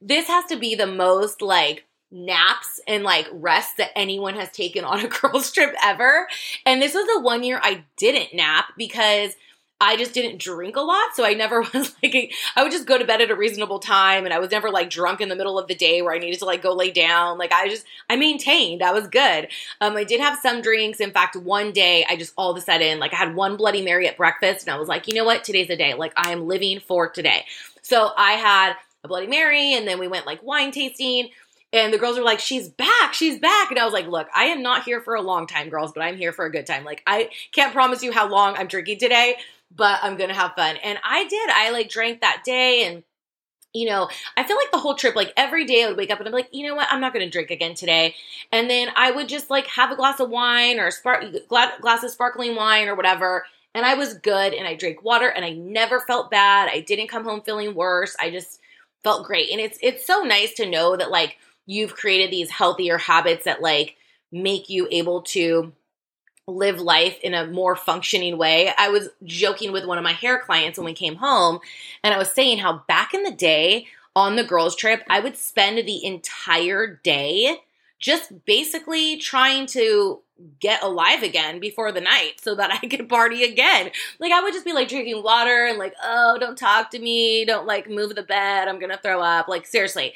this 0.00 0.28
has 0.28 0.44
to 0.46 0.56
be 0.56 0.76
the 0.76 0.86
most 0.86 1.42
like 1.42 1.84
naps 2.14 2.80
and 2.86 3.02
like 3.02 3.28
rest 3.32 3.76
that 3.78 3.90
anyone 3.96 4.34
has 4.36 4.50
taken 4.50 4.84
on 4.84 5.04
a 5.04 5.08
girls 5.20 5.52
trip 5.52 5.74
ever. 5.82 6.28
And 6.64 6.80
this 6.80 6.94
was 6.94 7.06
the 7.06 7.20
one 7.20 7.42
year 7.42 7.60
I 7.62 7.84
didn't 7.96 8.34
nap 8.34 8.66
because 8.78 9.34
I 9.80 9.96
just 9.96 10.14
didn't 10.14 10.40
drink 10.40 10.76
a 10.76 10.80
lot. 10.80 11.14
So 11.14 11.24
I 11.24 11.34
never 11.34 11.60
was 11.74 11.94
like, 12.02 12.32
I 12.56 12.62
would 12.62 12.72
just 12.72 12.86
go 12.86 12.96
to 12.96 13.04
bed 13.04 13.20
at 13.20 13.30
a 13.30 13.34
reasonable 13.34 13.80
time 13.80 14.24
and 14.24 14.32
I 14.32 14.38
was 14.38 14.52
never 14.52 14.70
like 14.70 14.88
drunk 14.88 15.20
in 15.20 15.28
the 15.28 15.36
middle 15.36 15.58
of 15.58 15.66
the 15.66 15.74
day 15.74 16.00
where 16.00 16.14
I 16.14 16.18
needed 16.18 16.38
to 16.38 16.44
like 16.44 16.62
go 16.62 16.72
lay 16.72 16.92
down. 16.92 17.36
Like 17.36 17.52
I 17.52 17.68
just, 17.68 17.84
I 18.08 18.16
maintained. 18.16 18.82
I 18.82 18.92
was 18.92 19.08
good. 19.08 19.48
Um, 19.80 19.96
I 19.96 20.04
did 20.04 20.20
have 20.20 20.38
some 20.38 20.62
drinks. 20.62 21.00
In 21.00 21.10
fact, 21.10 21.36
one 21.36 21.72
day 21.72 22.06
I 22.08 22.16
just 22.16 22.32
all 22.36 22.52
of 22.52 22.56
a 22.56 22.60
sudden, 22.60 23.00
like 23.00 23.12
I 23.12 23.16
had 23.16 23.34
one 23.34 23.56
Bloody 23.56 23.82
Mary 23.82 24.06
at 24.06 24.16
breakfast 24.16 24.66
and 24.66 24.74
I 24.74 24.78
was 24.78 24.88
like, 24.88 25.08
you 25.08 25.14
know 25.14 25.24
what? 25.24 25.42
Today's 25.42 25.68
the 25.68 25.76
day. 25.76 25.94
Like 25.94 26.12
I 26.16 26.30
am 26.30 26.46
living 26.46 26.80
for 26.80 27.08
today. 27.10 27.44
So 27.82 28.12
I 28.16 28.32
had 28.32 28.74
a 29.02 29.08
Bloody 29.08 29.26
Mary 29.26 29.74
and 29.74 29.86
then 29.86 29.98
we 29.98 30.08
went 30.08 30.24
like 30.24 30.42
wine 30.42 30.70
tasting. 30.70 31.28
And 31.74 31.92
the 31.92 31.98
girls 31.98 32.16
were 32.16 32.24
like, 32.24 32.38
she's 32.38 32.68
back, 32.68 33.14
she's 33.14 33.40
back. 33.40 33.70
And 33.70 33.80
I 33.80 33.84
was 33.84 33.92
like, 33.92 34.06
look, 34.06 34.28
I 34.32 34.44
am 34.44 34.62
not 34.62 34.84
here 34.84 35.00
for 35.00 35.16
a 35.16 35.20
long 35.20 35.48
time, 35.48 35.68
girls, 35.68 35.90
but 35.92 36.04
I'm 36.04 36.16
here 36.16 36.32
for 36.32 36.44
a 36.44 36.50
good 36.50 36.66
time. 36.66 36.84
Like, 36.84 37.02
I 37.04 37.30
can't 37.50 37.72
promise 37.72 38.00
you 38.00 38.12
how 38.12 38.28
long 38.28 38.54
I'm 38.56 38.68
drinking 38.68 39.00
today, 39.00 39.34
but 39.74 39.98
I'm 40.00 40.16
gonna 40.16 40.34
have 40.34 40.54
fun. 40.54 40.76
And 40.76 40.98
I 41.02 41.26
did. 41.26 41.50
I 41.50 41.70
like 41.72 41.90
drank 41.90 42.20
that 42.20 42.42
day 42.44 42.86
and 42.86 43.02
you 43.76 43.88
know, 43.88 44.08
I 44.36 44.44
feel 44.44 44.56
like 44.56 44.70
the 44.70 44.78
whole 44.78 44.94
trip, 44.94 45.16
like 45.16 45.32
every 45.36 45.64
day 45.64 45.82
I 45.82 45.88
would 45.88 45.96
wake 45.96 46.12
up 46.12 46.20
and 46.20 46.28
I'm 46.28 46.32
like, 46.32 46.48
you 46.52 46.64
know 46.64 46.76
what, 46.76 46.86
I'm 46.92 47.00
not 47.00 47.12
going 47.12 47.26
to 47.26 47.30
drink 47.30 47.50
again 47.50 47.74
today. 47.74 48.14
And 48.52 48.70
then 48.70 48.90
I 48.94 49.10
would 49.10 49.28
just 49.28 49.50
like 49.50 49.66
have 49.66 49.90
a 49.90 49.96
glass 49.96 50.20
of 50.20 50.30
wine 50.30 50.78
or 50.78 50.86
a 50.86 50.92
spark, 50.92 51.24
glass 51.48 52.04
of 52.04 52.12
sparkling 52.12 52.54
wine 52.54 52.86
or 52.86 52.94
whatever. 52.94 53.46
And 53.74 53.84
I 53.84 53.94
was 53.94 54.14
good 54.14 54.54
and 54.54 54.68
I 54.68 54.76
drank 54.76 55.02
water 55.02 55.26
and 55.26 55.44
I 55.44 55.50
never 55.50 55.98
felt 55.98 56.30
bad. 56.30 56.70
I 56.72 56.82
didn't 56.82 57.08
come 57.08 57.24
home 57.24 57.42
feeling 57.42 57.74
worse. 57.74 58.14
I 58.20 58.30
just 58.30 58.60
felt 59.02 59.26
great. 59.26 59.50
And 59.50 59.60
it's, 59.60 59.76
it's 59.82 60.06
so 60.06 60.22
nice 60.22 60.54
to 60.54 60.70
know 60.70 60.96
that 60.96 61.10
like 61.10 61.36
you've 61.66 61.94
created 61.94 62.30
these 62.30 62.50
healthier 62.50 62.98
habits 62.98 63.44
that 63.44 63.62
like 63.62 63.96
make 64.30 64.68
you 64.68 64.88
able 64.90 65.22
to 65.22 65.72
live 66.46 66.80
life 66.80 67.18
in 67.22 67.32
a 67.32 67.46
more 67.46 67.74
functioning 67.74 68.36
way. 68.36 68.70
I 68.76 68.90
was 68.90 69.08
joking 69.24 69.72
with 69.72 69.86
one 69.86 69.98
of 69.98 70.04
my 70.04 70.12
hair 70.12 70.38
clients 70.38 70.78
when 70.78 70.84
we 70.84 70.92
came 70.92 71.16
home, 71.16 71.60
and 72.02 72.12
I 72.12 72.18
was 72.18 72.30
saying 72.30 72.58
how 72.58 72.82
back 72.86 73.14
in 73.14 73.22
the 73.22 73.30
day 73.30 73.86
on 74.14 74.36
the 74.36 74.44
girls' 74.44 74.76
trip, 74.76 75.02
I 75.08 75.20
would 75.20 75.36
spend 75.36 75.78
the 75.78 76.04
entire 76.04 77.00
day 77.02 77.58
just 77.98 78.44
basically 78.44 79.16
trying 79.16 79.66
to 79.66 80.20
get 80.60 80.82
alive 80.82 81.22
again 81.22 81.60
before 81.60 81.92
the 81.92 82.00
night 82.00 82.32
so 82.42 82.54
that 82.54 82.70
I 82.82 82.86
could 82.86 83.08
party 83.08 83.44
again. 83.44 83.90
Like 84.18 84.32
I 84.32 84.42
would 84.42 84.52
just 84.52 84.64
be 84.64 84.72
like 84.72 84.88
drinking 84.88 85.22
water 85.22 85.66
and 85.66 85.78
like, 85.78 85.94
oh, 86.02 86.36
don't 86.38 86.58
talk 86.58 86.90
to 86.90 86.98
me, 86.98 87.44
don't 87.44 87.66
like 87.66 87.88
move 87.88 88.14
the 88.14 88.22
bed, 88.22 88.68
I'm 88.68 88.78
gonna 88.78 89.00
throw 89.02 89.20
up. 89.20 89.48
Like 89.48 89.66
seriously. 89.66 90.14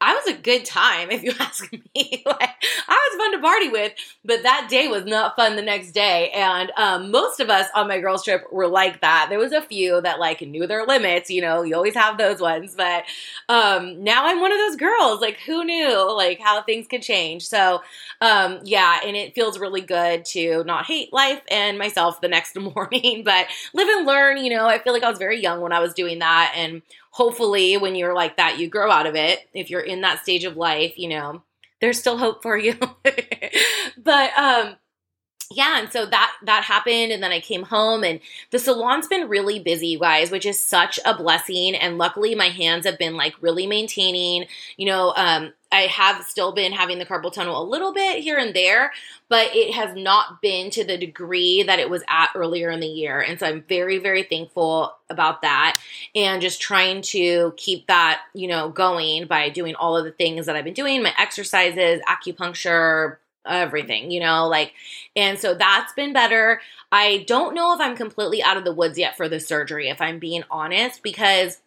I 0.00 0.12
was 0.14 0.34
a 0.34 0.38
good 0.38 0.64
time, 0.64 1.10
if 1.12 1.22
you 1.22 1.32
ask 1.40 1.70
me. 1.72 2.22
like, 2.26 2.50
I 2.88 3.10
was 3.10 3.18
fun 3.18 3.32
to 3.32 3.38
party 3.38 3.68
with, 3.68 3.92
but 4.24 4.42
that 4.42 4.68
day 4.68 4.88
was 4.88 5.04
not 5.04 5.36
fun 5.36 5.56
the 5.56 5.62
next 5.62 5.92
day. 5.92 6.30
And 6.30 6.72
um, 6.76 7.10
most 7.10 7.40
of 7.40 7.48
us 7.48 7.68
on 7.74 7.88
my 7.88 8.00
girls' 8.00 8.24
trip 8.24 8.44
were 8.52 8.66
like 8.66 9.00
that. 9.00 9.28
There 9.30 9.38
was 9.38 9.52
a 9.52 9.62
few 9.62 10.00
that 10.02 10.20
like 10.20 10.40
knew 10.42 10.66
their 10.66 10.84
limits. 10.84 11.30
You 11.30 11.42
know, 11.42 11.62
you 11.62 11.74
always 11.74 11.94
have 11.94 12.18
those 12.18 12.40
ones. 12.40 12.74
But 12.74 13.04
um, 13.48 14.02
now 14.02 14.26
I'm 14.26 14.40
one 14.40 14.52
of 14.52 14.58
those 14.58 14.76
girls. 14.76 15.20
Like, 15.20 15.38
who 15.46 15.64
knew 15.64 16.12
like 16.14 16.40
how 16.40 16.62
things 16.62 16.86
could 16.86 17.02
change? 17.02 17.46
So 17.46 17.80
um, 18.20 18.60
yeah, 18.64 19.00
and 19.04 19.16
it 19.16 19.34
feels 19.34 19.58
really 19.58 19.80
good 19.80 20.24
to 20.26 20.64
not 20.64 20.86
hate 20.86 21.12
life 21.12 21.42
and 21.50 21.78
myself 21.78 22.20
the 22.20 22.28
next 22.28 22.58
morning, 22.76 23.22
but 23.24 23.46
live 23.72 23.88
and 23.88 24.06
learn. 24.06 24.38
You 24.38 24.54
know, 24.56 24.66
I 24.66 24.78
feel 24.78 24.92
like 24.92 25.02
I 25.02 25.10
was 25.10 25.18
very 25.18 25.40
young 25.40 25.60
when 25.60 25.72
I 25.72 25.80
was 25.80 25.94
doing 25.94 26.18
that, 26.20 26.52
and 26.56 26.82
hopefully 27.14 27.76
when 27.76 27.94
you're 27.94 28.14
like 28.14 28.36
that 28.36 28.58
you 28.58 28.68
grow 28.68 28.90
out 28.90 29.06
of 29.06 29.14
it. 29.14 29.48
If 29.54 29.70
you're 29.70 29.80
in 29.80 30.00
that 30.00 30.22
stage 30.22 30.44
of 30.44 30.56
life 30.56 30.98
you 30.98 31.08
know 31.08 31.42
there's 31.80 31.98
still 31.98 32.18
hope 32.18 32.42
for 32.42 32.56
you. 32.56 32.76
But 33.96 34.36
um 34.36 34.76
yeah 35.50 35.78
and 35.78 35.92
so 35.92 36.06
that 36.06 36.32
that 36.44 36.64
happened 36.64 37.12
and 37.12 37.22
then 37.22 37.30
i 37.30 37.38
came 37.38 37.62
home 37.62 38.02
and 38.02 38.18
the 38.50 38.58
salon's 38.58 39.06
been 39.06 39.28
really 39.28 39.58
busy 39.58 39.88
you 39.88 39.98
guys 39.98 40.30
which 40.30 40.46
is 40.46 40.58
such 40.58 40.98
a 41.04 41.14
blessing 41.14 41.74
and 41.74 41.98
luckily 41.98 42.34
my 42.34 42.48
hands 42.48 42.86
have 42.86 42.98
been 42.98 43.14
like 43.16 43.34
really 43.42 43.66
maintaining 43.66 44.46
you 44.76 44.86
know 44.86 45.12
um 45.16 45.52
i 45.74 45.82
have 45.82 46.24
still 46.24 46.52
been 46.52 46.72
having 46.72 46.98
the 46.98 47.06
carpal 47.06 47.32
tunnel 47.32 47.60
a 47.60 47.68
little 47.68 47.92
bit 47.92 48.22
here 48.22 48.38
and 48.38 48.54
there 48.54 48.92
but 49.28 49.54
it 49.54 49.74
has 49.74 49.94
not 49.96 50.40
been 50.40 50.70
to 50.70 50.84
the 50.84 50.96
degree 50.96 51.62
that 51.62 51.78
it 51.78 51.90
was 51.90 52.02
at 52.08 52.28
earlier 52.34 52.70
in 52.70 52.80
the 52.80 52.86
year 52.86 53.20
and 53.20 53.38
so 53.38 53.46
i'm 53.46 53.62
very 53.68 53.98
very 53.98 54.22
thankful 54.22 54.94
about 55.10 55.42
that 55.42 55.78
and 56.14 56.40
just 56.40 56.60
trying 56.60 57.02
to 57.02 57.52
keep 57.56 57.86
that 57.86 58.22
you 58.34 58.48
know 58.48 58.68
going 58.68 59.26
by 59.26 59.48
doing 59.48 59.74
all 59.74 59.96
of 59.96 60.04
the 60.04 60.12
things 60.12 60.46
that 60.46 60.56
i've 60.56 60.64
been 60.64 60.74
doing 60.74 61.02
my 61.02 61.14
exercises 61.18 62.00
acupuncture 62.08 63.16
everything, 63.46 64.10
you 64.10 64.20
know, 64.20 64.48
like, 64.48 64.72
and 65.16 65.38
so 65.38 65.54
that's 65.54 65.92
been 65.92 66.12
better. 66.12 66.60
I 66.90 67.24
don't 67.26 67.54
know 67.54 67.74
if 67.74 67.80
I'm 67.80 67.96
completely 67.96 68.42
out 68.42 68.56
of 68.56 68.64
the 68.64 68.72
woods 68.72 68.98
yet 68.98 69.16
for 69.16 69.28
the 69.28 69.40
surgery, 69.40 69.88
if 69.88 70.00
I'm 70.00 70.18
being 70.18 70.44
honest, 70.50 71.02
because 71.02 71.60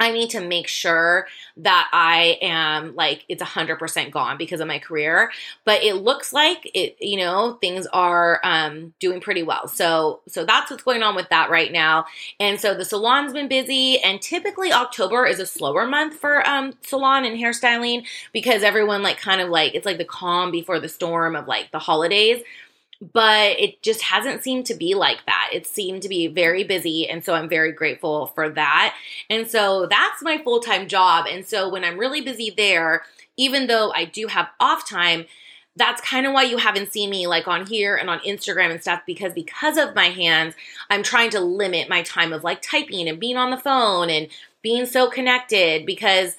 I 0.00 0.12
need 0.12 0.30
to 0.30 0.40
make 0.40 0.66
sure 0.66 1.26
that 1.58 1.88
I 1.92 2.38
am 2.40 2.96
like 2.96 3.24
it's 3.28 3.42
100% 3.42 4.10
gone 4.10 4.38
because 4.38 4.60
of 4.60 4.66
my 4.66 4.78
career, 4.78 5.30
but 5.66 5.82
it 5.84 5.96
looks 5.96 6.32
like 6.32 6.68
it 6.74 6.96
you 7.00 7.18
know, 7.18 7.58
things 7.60 7.86
are 7.92 8.40
um 8.42 8.94
doing 8.98 9.20
pretty 9.20 9.42
well. 9.42 9.68
So 9.68 10.22
so 10.26 10.44
that's 10.44 10.70
what's 10.70 10.82
going 10.82 11.02
on 11.02 11.14
with 11.14 11.28
that 11.28 11.50
right 11.50 11.70
now. 11.70 12.06
And 12.40 12.58
so 12.58 12.74
the 12.74 12.84
salon's 12.84 13.34
been 13.34 13.48
busy 13.48 13.98
and 14.00 14.20
typically 14.22 14.72
October 14.72 15.26
is 15.26 15.38
a 15.38 15.46
slower 15.46 15.86
month 15.86 16.14
for 16.14 16.46
um 16.48 16.72
salon 16.82 17.24
and 17.26 17.38
hairstyling 17.38 18.06
because 18.32 18.62
everyone 18.62 19.02
like 19.02 19.18
kind 19.18 19.42
of 19.42 19.50
like 19.50 19.74
it's 19.74 19.86
like 19.86 19.98
the 19.98 20.04
calm 20.04 20.50
before 20.50 20.80
the 20.80 20.88
storm 20.88 21.36
of 21.36 21.46
like 21.46 21.70
the 21.72 21.78
holidays 21.78 22.42
but 23.00 23.58
it 23.58 23.82
just 23.82 24.02
hasn't 24.02 24.42
seemed 24.42 24.66
to 24.66 24.74
be 24.74 24.94
like 24.94 25.24
that. 25.26 25.50
It 25.52 25.66
seemed 25.66 26.02
to 26.02 26.08
be 26.08 26.26
very 26.26 26.64
busy. 26.64 27.08
And 27.08 27.24
so 27.24 27.34
I'm 27.34 27.48
very 27.48 27.72
grateful 27.72 28.26
for 28.28 28.50
that. 28.50 28.94
And 29.30 29.50
so 29.50 29.86
that's 29.86 30.22
my 30.22 30.38
full 30.38 30.60
time 30.60 30.86
job. 30.86 31.26
And 31.28 31.46
so 31.46 31.68
when 31.68 31.84
I'm 31.84 31.98
really 31.98 32.20
busy 32.20 32.52
there, 32.54 33.04
even 33.36 33.68
though 33.68 33.90
I 33.92 34.04
do 34.04 34.26
have 34.26 34.48
off 34.60 34.88
time, 34.88 35.24
that's 35.76 36.02
kind 36.02 36.26
of 36.26 36.32
why 36.32 36.42
you 36.42 36.58
haven't 36.58 36.92
seen 36.92 37.08
me 37.08 37.26
like 37.26 37.48
on 37.48 37.64
here 37.64 37.96
and 37.96 38.10
on 38.10 38.18
Instagram 38.20 38.70
and 38.70 38.82
stuff 38.82 39.00
because 39.06 39.32
because 39.32 39.78
of 39.78 39.94
my 39.94 40.06
hands, 40.06 40.54
I'm 40.90 41.02
trying 41.02 41.30
to 41.30 41.40
limit 41.40 41.88
my 41.88 42.02
time 42.02 42.34
of 42.34 42.44
like 42.44 42.60
typing 42.60 43.08
and 43.08 43.18
being 43.18 43.38
on 43.38 43.50
the 43.50 43.56
phone 43.56 44.10
and 44.10 44.28
being 44.62 44.84
so 44.84 45.08
connected 45.08 45.86
because 45.86 46.36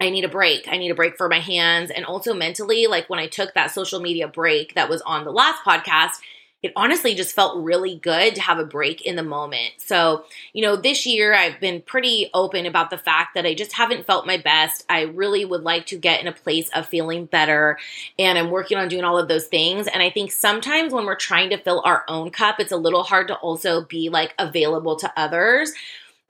I 0.00 0.10
need 0.10 0.24
a 0.24 0.28
break. 0.28 0.66
I 0.68 0.78
need 0.78 0.90
a 0.90 0.94
break 0.94 1.16
for 1.16 1.28
my 1.28 1.40
hands 1.40 1.90
and 1.90 2.04
also 2.04 2.34
mentally. 2.34 2.86
Like 2.86 3.10
when 3.10 3.20
I 3.20 3.26
took 3.26 3.54
that 3.54 3.70
social 3.70 4.00
media 4.00 4.28
break 4.28 4.74
that 4.74 4.88
was 4.88 5.02
on 5.02 5.24
the 5.24 5.30
last 5.30 5.62
podcast, 5.62 6.20
it 6.62 6.72
honestly 6.76 7.14
just 7.14 7.34
felt 7.34 7.62
really 7.64 7.96
good 7.96 8.34
to 8.34 8.40
have 8.42 8.58
a 8.58 8.64
break 8.64 9.00
in 9.02 9.16
the 9.16 9.22
moment. 9.22 9.72
So, 9.78 10.26
you 10.52 10.62
know, 10.62 10.76
this 10.76 11.06
year 11.06 11.34
I've 11.34 11.58
been 11.58 11.80
pretty 11.80 12.28
open 12.34 12.66
about 12.66 12.90
the 12.90 12.98
fact 12.98 13.34
that 13.34 13.46
I 13.46 13.54
just 13.54 13.72
haven't 13.72 14.06
felt 14.06 14.26
my 14.26 14.36
best. 14.36 14.84
I 14.88 15.02
really 15.02 15.44
would 15.44 15.62
like 15.62 15.86
to 15.86 15.96
get 15.96 16.20
in 16.20 16.26
a 16.26 16.32
place 16.32 16.68
of 16.74 16.86
feeling 16.86 17.24
better, 17.24 17.78
and 18.18 18.38
I'm 18.38 18.50
working 18.50 18.76
on 18.76 18.88
doing 18.88 19.04
all 19.04 19.16
of 19.16 19.28
those 19.28 19.46
things. 19.46 19.86
And 19.86 20.02
I 20.02 20.10
think 20.10 20.32
sometimes 20.32 20.92
when 20.92 21.06
we're 21.06 21.16
trying 21.16 21.48
to 21.50 21.56
fill 21.56 21.80
our 21.84 22.04
own 22.08 22.30
cup, 22.30 22.60
it's 22.60 22.72
a 22.72 22.76
little 22.76 23.04
hard 23.04 23.28
to 23.28 23.36
also 23.36 23.84
be 23.84 24.10
like 24.10 24.34
available 24.38 24.96
to 24.96 25.10
others 25.16 25.72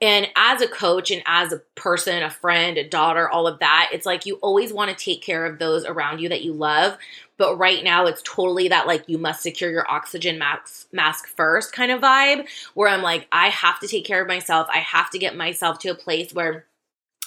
and 0.01 0.27
as 0.35 0.61
a 0.61 0.67
coach 0.67 1.11
and 1.11 1.21
as 1.27 1.53
a 1.53 1.59
person, 1.75 2.23
a 2.23 2.29
friend, 2.31 2.77
a 2.77 2.87
daughter, 2.87 3.29
all 3.29 3.45
of 3.45 3.59
that, 3.59 3.91
it's 3.93 4.05
like 4.05 4.25
you 4.25 4.35
always 4.35 4.73
want 4.73 4.89
to 4.89 5.05
take 5.05 5.21
care 5.21 5.45
of 5.45 5.59
those 5.59 5.85
around 5.85 6.19
you 6.19 6.29
that 6.29 6.43
you 6.43 6.53
love. 6.53 6.97
But 7.37 7.57
right 7.57 7.83
now, 7.83 8.07
it's 8.07 8.23
totally 8.23 8.67
that 8.69 8.87
like 8.87 9.07
you 9.07 9.19
must 9.19 9.43
secure 9.43 9.69
your 9.69 9.89
oxygen 9.89 10.39
mask, 10.39 10.87
mask 10.91 11.27
first 11.27 11.71
kind 11.71 11.91
of 11.91 12.01
vibe 12.01 12.47
where 12.73 12.89
I'm 12.89 13.03
like, 13.03 13.27
I 13.31 13.49
have 13.49 13.79
to 13.81 13.87
take 13.87 14.03
care 14.03 14.21
of 14.21 14.27
myself. 14.27 14.67
I 14.73 14.79
have 14.79 15.11
to 15.11 15.19
get 15.19 15.37
myself 15.37 15.77
to 15.79 15.89
a 15.89 15.95
place 15.95 16.33
where 16.33 16.65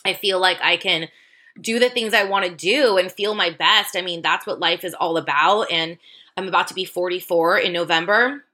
I 0.04 0.12
feel 0.12 0.40
like 0.40 0.58
I 0.60 0.76
can 0.76 1.08
do 1.60 1.78
the 1.78 1.90
things 1.90 2.12
I 2.12 2.24
want 2.24 2.44
to 2.44 2.50
do 2.50 2.96
and 2.96 3.10
feel 3.10 3.36
my 3.36 3.50
best. 3.50 3.96
I 3.96 4.02
mean, 4.02 4.20
that's 4.20 4.46
what 4.46 4.58
life 4.58 4.82
is 4.82 4.94
all 4.94 5.16
about. 5.16 5.70
And 5.70 5.96
I'm 6.36 6.48
about 6.48 6.68
to 6.68 6.74
be 6.74 6.84
44 6.84 7.58
in 7.58 7.72
November. 7.72 8.44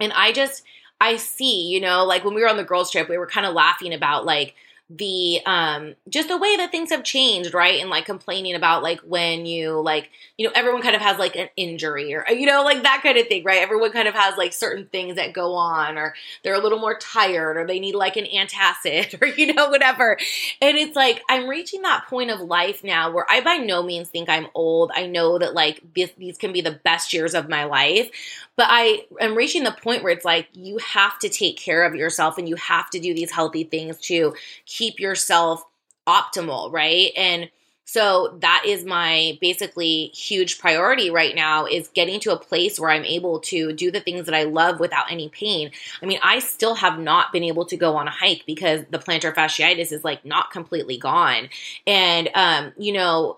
And 0.00 0.12
I 0.14 0.32
just, 0.32 0.62
I 1.02 1.16
see, 1.16 1.66
you 1.66 1.80
know, 1.80 2.04
like 2.04 2.24
when 2.24 2.32
we 2.32 2.42
were 2.42 2.48
on 2.48 2.56
the 2.56 2.62
girls' 2.62 2.92
trip, 2.92 3.08
we 3.08 3.18
were 3.18 3.26
kind 3.26 3.44
of 3.44 3.54
laughing 3.54 3.92
about 3.92 4.24
like 4.24 4.54
the 4.90 5.40
um 5.46 5.94
just 6.08 6.28
the 6.28 6.36
way 6.36 6.56
that 6.56 6.70
things 6.70 6.90
have 6.90 7.02
changed 7.04 7.54
right? 7.54 7.80
And 7.80 7.88
like 7.88 8.04
complaining 8.04 8.54
about 8.54 8.82
like 8.82 9.00
when 9.00 9.46
you 9.46 9.80
like 9.80 10.10
you 10.36 10.46
know 10.46 10.52
everyone 10.54 10.82
kind 10.82 10.94
of 10.94 11.02
has 11.02 11.18
like 11.18 11.36
an 11.36 11.48
injury 11.56 12.14
or 12.14 12.24
you 12.30 12.46
know 12.46 12.62
like 12.62 12.82
that 12.82 13.00
kind 13.02 13.16
of 13.16 13.26
thing 13.26 13.44
right? 13.44 13.62
Everyone 13.62 13.92
kind 13.92 14.08
of 14.08 14.14
has 14.14 14.36
like 14.36 14.52
certain 14.52 14.86
things 14.86 15.16
that 15.16 15.32
go 15.32 15.54
on 15.54 15.96
or 15.96 16.14
they're 16.42 16.54
a 16.54 16.60
little 16.60 16.78
more 16.78 16.96
tired 16.98 17.56
or 17.56 17.66
they 17.66 17.80
need 17.80 17.94
like 17.94 18.16
an 18.16 18.24
antacid 18.26 19.20
or 19.22 19.26
you 19.26 19.54
know 19.54 19.70
whatever. 19.70 20.18
And 20.60 20.76
it's 20.76 20.96
like 20.96 21.22
i'm 21.28 21.48
reaching 21.48 21.82
that 21.82 22.06
point 22.08 22.30
of 22.30 22.40
life 22.40 22.84
now 22.84 23.10
where 23.10 23.26
i 23.30 23.40
by 23.40 23.56
no 23.56 23.82
means 23.82 24.08
think 24.08 24.28
i'm 24.28 24.46
old. 24.54 24.90
I 24.94 25.06
know 25.06 25.38
that 25.38 25.54
like 25.54 25.82
these 25.94 26.36
can 26.38 26.52
be 26.52 26.60
the 26.60 26.72
best 26.84 27.12
years 27.12 27.34
of 27.34 27.48
my 27.48 27.64
life 27.64 28.10
but 28.56 28.66
I 28.68 29.06
am 29.20 29.34
reaching 29.34 29.64
the 29.64 29.72
point 29.72 30.02
where 30.02 30.12
it's 30.12 30.24
like 30.24 30.48
you 30.52 30.78
have 30.78 31.18
to 31.20 31.28
take 31.28 31.56
care 31.56 31.84
of 31.84 31.94
yourself 31.94 32.36
and 32.36 32.48
you 32.48 32.56
have 32.56 32.90
to 32.90 33.00
do 33.00 33.14
these 33.14 33.30
healthy 33.30 33.64
things 33.64 33.98
to 34.00 34.34
keep 34.66 34.81
yourself 34.98 35.64
optimal, 36.06 36.72
right? 36.72 37.10
And 37.16 37.50
so 37.84 38.38
that 38.40 38.62
is 38.66 38.84
my 38.84 39.36
basically 39.40 40.06
huge 40.14 40.58
priority 40.58 41.10
right 41.10 41.34
now 41.34 41.66
is 41.66 41.88
getting 41.88 42.20
to 42.20 42.32
a 42.32 42.38
place 42.38 42.78
where 42.78 42.90
I'm 42.90 43.04
able 43.04 43.40
to 43.40 43.72
do 43.72 43.90
the 43.90 44.00
things 44.00 44.24
that 44.26 44.34
I 44.34 44.44
love 44.44 44.80
without 44.80 45.10
any 45.10 45.28
pain. 45.28 45.70
I 46.02 46.06
mean, 46.06 46.18
I 46.22 46.38
still 46.38 46.76
have 46.76 46.98
not 46.98 47.32
been 47.32 47.42
able 47.42 47.66
to 47.66 47.76
go 47.76 47.96
on 47.96 48.08
a 48.08 48.12
hike 48.12 48.44
because 48.46 48.84
the 48.90 48.98
plantar 48.98 49.34
fasciitis 49.34 49.92
is 49.92 50.04
like 50.04 50.24
not 50.24 50.50
completely 50.50 50.96
gone. 50.96 51.48
And 51.86 52.30
um, 52.34 52.72
you 52.78 52.92
know, 52.92 53.36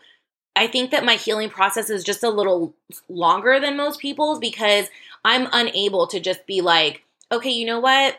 I 0.54 0.68
think 0.68 0.92
that 0.92 1.04
my 1.04 1.14
healing 1.14 1.50
process 1.50 1.90
is 1.90 2.04
just 2.04 2.22
a 2.22 2.30
little 2.30 2.74
longer 3.08 3.58
than 3.58 3.76
most 3.76 3.98
people's 3.98 4.38
because 4.38 4.86
I'm 5.24 5.48
unable 5.52 6.06
to 6.08 6.20
just 6.20 6.46
be 6.46 6.60
like, 6.60 7.02
okay, 7.32 7.50
you 7.50 7.66
know 7.66 7.80
what? 7.80 8.18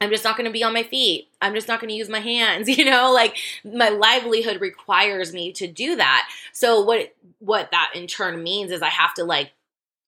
I'm 0.00 0.10
just 0.10 0.24
not 0.24 0.36
going 0.36 0.46
to 0.46 0.52
be 0.52 0.62
on 0.62 0.74
my 0.74 0.82
feet. 0.82 1.28
I'm 1.40 1.54
just 1.54 1.68
not 1.68 1.80
going 1.80 1.88
to 1.88 1.96
use 1.96 2.08
my 2.08 2.20
hands, 2.20 2.68
you 2.76 2.84
know, 2.84 3.12
like 3.12 3.36
my 3.64 3.88
livelihood 3.88 4.60
requires 4.60 5.32
me 5.32 5.52
to 5.52 5.66
do 5.66 5.96
that. 5.96 6.28
So 6.52 6.82
what 6.82 7.14
what 7.38 7.70
that 7.70 7.92
in 7.94 8.06
turn 8.06 8.42
means 8.42 8.70
is 8.72 8.82
I 8.82 8.88
have 8.88 9.14
to 9.14 9.24
like 9.24 9.52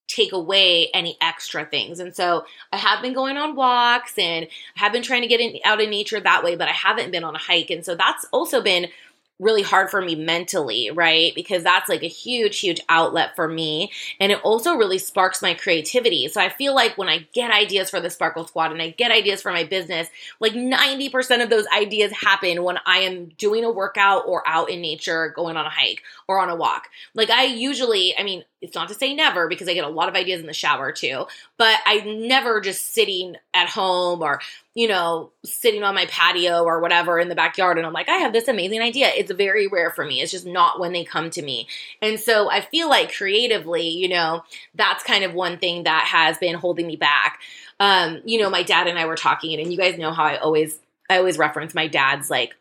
take 0.07 0.31
away 0.31 0.89
any 0.93 1.17
extra 1.21 1.65
things. 1.65 1.99
And 1.99 2.15
so 2.15 2.43
I 2.73 2.77
have 2.77 3.01
been 3.01 3.13
going 3.13 3.37
on 3.37 3.55
walks 3.55 4.17
and 4.17 4.47
I 4.75 4.79
have 4.79 4.91
been 4.91 5.03
trying 5.03 5.21
to 5.21 5.27
get 5.27 5.39
in, 5.39 5.59
out 5.63 5.79
in 5.79 5.91
nature 5.91 6.19
that 6.19 6.43
way, 6.43 6.55
but 6.55 6.67
I 6.67 6.71
haven't 6.71 7.11
been 7.11 7.23
on 7.23 7.35
a 7.35 7.39
hike. 7.39 7.69
And 7.69 7.85
so 7.85 7.93
that's 7.93 8.25
also 8.31 8.61
been 8.61 8.87
really 9.39 9.61
hard 9.61 9.89
for 9.89 10.01
me 10.01 10.15
mentally, 10.15 10.91
right? 10.91 11.33
Because 11.33 11.63
that's 11.63 11.87
like 11.89 12.03
a 12.03 12.07
huge, 12.07 12.59
huge 12.59 12.81
outlet 12.89 13.35
for 13.35 13.47
me. 13.47 13.91
And 14.19 14.31
it 14.31 14.41
also 14.43 14.75
really 14.75 14.97
sparks 14.97 15.41
my 15.41 15.53
creativity. 15.53 16.27
So 16.27 16.41
I 16.41 16.49
feel 16.49 16.75
like 16.75 16.97
when 16.97 17.07
I 17.07 17.27
get 17.33 17.51
ideas 17.51 17.89
for 17.89 18.01
the 18.01 18.09
Sparkle 18.09 18.45
Squad 18.45 18.71
and 18.71 18.81
I 18.81 18.89
get 18.89 19.11
ideas 19.11 19.41
for 19.41 19.51
my 19.51 19.63
business, 19.63 20.09
like 20.39 20.53
90% 20.53 21.41
of 21.41 21.49
those 21.49 21.65
ideas 21.67 22.11
happen 22.11 22.63
when 22.63 22.79
I 22.85 22.99
am 22.99 23.29
doing 23.37 23.63
a 23.63 23.71
workout 23.71 24.23
or 24.27 24.43
out 24.45 24.69
in 24.69 24.81
nature, 24.81 25.33
going 25.35 25.55
on 25.55 25.65
a 25.65 25.69
hike 25.69 26.03
or 26.27 26.39
on 26.39 26.49
a 26.49 26.55
walk. 26.55 26.89
Like 27.13 27.29
I 27.29 27.45
usually, 27.45 28.17
I 28.17 28.23
mean, 28.23 28.43
it's 28.61 28.75
not 28.75 28.89
to 28.89 28.93
say 28.93 29.13
never 29.15 29.47
because 29.47 29.69
I 29.69 29.73
get 29.73 29.85
a 29.85 29.89
lot 29.89 30.09
of 30.09 30.15
ideas 30.15 30.41
in 30.41 30.47
the 30.47 30.53
shower 30.53 30.91
too, 30.91 31.25
but 31.57 31.77
I'm 31.85 32.27
never 32.27 32.59
just 32.59 32.93
sitting 32.93 33.35
at 33.53 33.69
home 33.69 34.21
or, 34.21 34.41
you 34.73 34.87
know, 34.87 35.31
sitting 35.45 35.83
on 35.83 35.95
my 35.95 36.05
patio 36.07 36.63
or 36.63 36.81
whatever 36.81 37.19
in 37.19 37.29
the 37.29 37.35
backyard 37.35 37.77
and 37.77 37.87
I'm 37.87 37.93
like, 37.93 38.09
I 38.09 38.17
have 38.17 38.33
this 38.33 38.47
amazing 38.47 38.81
idea. 38.81 39.11
It's 39.15 39.31
very 39.31 39.67
rare 39.67 39.91
for 39.91 40.03
me. 40.03 40.21
It's 40.21 40.31
just 40.31 40.45
not 40.45 40.79
when 40.79 40.91
they 40.91 41.05
come 41.05 41.29
to 41.31 41.41
me. 41.41 41.67
And 42.01 42.19
so 42.19 42.51
I 42.51 42.61
feel 42.61 42.89
like 42.89 43.15
creatively, 43.15 43.87
you 43.87 44.09
know, 44.09 44.43
that's 44.75 45.03
kind 45.03 45.23
of 45.23 45.33
one 45.33 45.57
thing 45.57 45.83
that 45.83 46.05
has 46.05 46.37
been 46.37 46.55
holding 46.55 46.87
me 46.87 46.97
back. 46.97 47.39
Um, 47.79 48.21
you 48.25 48.41
know, 48.41 48.49
my 48.49 48.63
dad 48.63 48.87
and 48.87 48.99
I 48.99 49.05
were 49.05 49.15
talking 49.15 49.59
and 49.59 49.71
you 49.71 49.77
guys 49.77 49.97
know 49.97 50.11
how 50.11 50.25
I 50.25 50.37
always 50.37 50.79
I 51.09 51.17
always 51.17 51.37
reference 51.37 51.73
my 51.73 51.87
dad's 51.87 52.29
like 52.29 52.55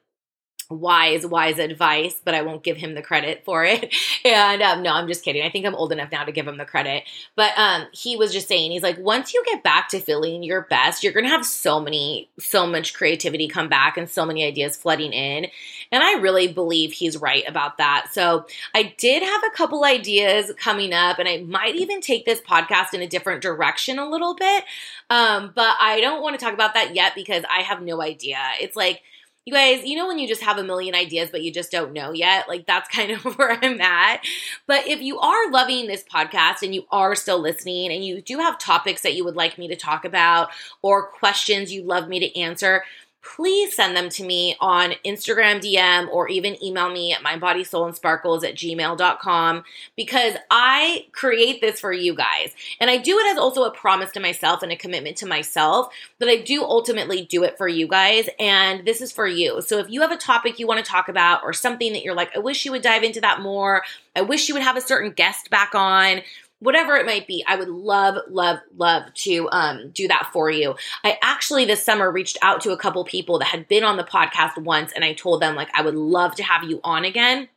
wise, 0.71 1.27
wise 1.27 1.59
advice, 1.59 2.21
but 2.23 2.35
I 2.35 2.43
won't 2.43 2.63
give 2.63 2.77
him 2.77 2.95
the 2.95 3.03
credit 3.03 3.45
for 3.45 3.65
it. 3.65 3.95
And 4.25 4.61
um, 4.63 4.83
no, 4.83 4.93
I'm 4.93 5.07
just 5.07 5.25
kidding. 5.25 5.43
I 5.43 5.49
think 5.49 5.65
I'm 5.65 5.77
old 5.77 5.93
enough 5.93 6.11
now 6.11 6.25
to 6.25 6.33
give 6.33 6.47
him 6.47 6.59
the 6.59 6.65
credit. 6.65 7.05
But 7.35 7.57
um, 7.57 7.87
he 7.93 8.17
was 8.17 8.33
just 8.33 8.49
saying, 8.49 8.73
he's 8.73 8.83
like, 8.83 8.99
once 8.99 9.33
you 9.33 9.43
get 9.47 9.63
back 9.63 9.89
to 9.91 10.01
feeling 10.01 10.43
your 10.43 10.63
best, 10.63 11.03
you're 11.03 11.13
going 11.13 11.25
to 11.25 11.31
have 11.31 11.47
so 11.47 11.81
many, 11.81 12.29
so 12.39 12.67
much 12.67 12.95
creativity 12.95 13.49
come 13.49 13.69
back 13.69 13.97
and 13.97 14.11
so 14.11 14.27
many 14.27 14.45
ideas 14.45 14.77
flooding 14.77 15.13
in. 15.13 15.47
And 15.93 16.03
I 16.03 16.15
really 16.15 16.49
believe 16.49 16.93
he's 16.93 17.17
right 17.17 17.49
about 17.49 17.79
that. 17.79 18.09
So 18.13 18.47
I 18.75 18.95
did 18.99 19.23
have 19.23 19.43
a 19.47 19.57
couple 19.57 19.85
ideas 19.85 20.53
coming 20.59 20.93
up, 20.93 21.19
and 21.19 21.29
I 21.29 21.39
might 21.39 21.77
even 21.77 22.01
take 22.01 22.27
this 22.27 22.41
podcast 22.41 22.93
in 22.93 23.01
a 23.01 23.07
different 23.07 23.41
direction 23.41 23.99
a 23.99 24.11
little 24.11 24.35
bit. 24.35 24.65
Um, 25.09 25.53
but 25.55 25.77
I 25.81 26.01
don't 26.01 26.23
want 26.23 26.39
to 26.39 26.45
talk 26.45 26.55
about 26.55 26.75
that 26.75 26.95
yet 26.95 27.15
because 27.15 27.45
I 27.49 27.61
have 27.61 27.81
no 27.81 28.03
idea. 28.03 28.41
It's 28.61 28.77
like, 28.77 29.01
you 29.45 29.55
guys, 29.55 29.85
you 29.85 29.97
know, 29.97 30.07
when 30.07 30.19
you 30.19 30.29
just 30.29 30.43
have 30.43 30.59
a 30.59 30.63
million 30.63 30.95
ideas, 30.95 31.31
but 31.31 31.43
you 31.43 31.51
just 31.51 31.71
don't 31.71 31.93
know 31.93 32.13
yet? 32.13 32.49
Like, 32.49 32.67
that's 32.67 32.89
kind 32.89 33.11
of 33.13 33.25
where 33.39 33.59
I'm 33.63 33.81
at. 33.81 34.21
But 34.67 34.87
if 34.87 35.01
you 35.01 35.19
are 35.19 35.51
loving 35.51 35.87
this 35.87 36.05
podcast 36.05 36.63
and 36.63 36.75
you 36.75 36.85
are 36.91 37.15
still 37.15 37.41
listening 37.41 37.91
and 37.91 38.05
you 38.05 38.21
do 38.21 38.39
have 38.39 38.59
topics 38.59 39.03
that 39.03 39.15
you 39.15 39.25
would 39.25 39.37
like 39.37 39.57
me 39.57 39.67
to 39.69 39.77
talk 39.77 40.05
about 40.05 40.51
or 40.83 41.07
questions 41.07 41.73
you'd 41.73 41.87
love 41.87 42.09
me 42.09 42.21
to 42.21 42.39
answer, 42.39 42.85
please 43.23 43.75
send 43.75 43.97
them 43.97 44.09
to 44.09 44.25
me 44.25 44.57
on 44.61 44.93
Instagram 45.05 45.61
DM 45.61 46.09
or 46.09 46.29
even 46.29 46.63
email 46.63 46.91
me 46.91 47.13
at 47.13 47.23
mindbodysoulandsparkles 47.23 48.45
at 48.45 48.55
gmail.com 48.55 49.65
because 49.97 50.35
I 50.51 51.07
create 51.13 51.61
this 51.61 51.81
for 51.81 51.93
you 51.93 52.15
guys. 52.15 52.55
And 52.81 52.91
I 52.91 52.97
do 52.97 53.19
it 53.19 53.33
as 53.33 53.39
also 53.39 53.65
a 53.65 53.71
promise 53.71 54.13
to 54.13 54.21
myself 54.21 54.63
and 54.63 54.71
a 54.71 54.77
commitment 54.77 55.17
to 55.19 55.27
myself, 55.27 55.93
but 56.19 56.29
I 56.29 56.37
do 56.37 56.63
ultimately 56.63 57.25
do 57.25 57.43
it 57.43 57.59
for 57.59 57.69
you 57.69 57.89
guys. 57.89 58.29
And 58.39 58.87
this 58.87 59.01
is 59.01 59.11
for 59.11 59.27
you. 59.27 59.63
So 59.63 59.79
if 59.79 59.91
you 59.91 60.01
have 60.01 60.13
a 60.13 60.17
topic 60.17 60.59
you 60.59 60.67
want 60.67 60.85
to 60.85 60.91
talk 60.91 61.09
about 61.09 61.43
or 61.43 61.53
something 61.53 61.93
that 61.93 62.03
you're 62.03 62.15
like, 62.15 62.35
I 62.37 62.39
wish 62.39 62.65
you 62.65 62.73
would 62.73 62.83
dive 62.83 63.03
into 63.03 63.21
that 63.21 63.41
more, 63.41 63.83
I 64.15 64.23
wish 64.23 64.49
you 64.49 64.55
would 64.55 64.63
have 64.63 64.77
a 64.77 64.81
certain 64.81 65.13
guest 65.13 65.51
back 65.51 65.75
on, 65.75 66.23
whatever 66.61 66.97
it 66.97 67.07
might 67.07 67.27
be. 67.27 67.45
I 67.47 67.57
would 67.57 67.69
love, 67.69 68.19
love, 68.29 68.59
love 68.77 69.13
to 69.15 69.49
um, 69.51 69.91
do 69.91 70.09
that 70.09 70.31
for 70.33 70.51
you. 70.51 70.75
I 71.05 71.19
actually 71.23 71.65
this 71.65 71.85
summer 71.85 72.11
reached 72.11 72.39
out 72.43 72.61
to 72.63 72.73
a 72.73 72.77
couple 72.77 73.05
people 73.05 73.39
that 73.39 73.47
had 73.49 73.69
been 73.69 73.85
on 73.85 73.97
the 73.97 74.05
podcast 74.05 74.59
once, 74.59 74.93
and 74.93 75.05
I 75.05 75.13
told 75.13 75.43
them 75.43 75.55
like 75.55 75.69
I 75.75 75.83
would 75.83 75.95
love 75.95 76.35
to 76.37 76.43
have 76.43 76.65
you 76.65 76.81
on 76.85 77.05
again. 77.05 77.49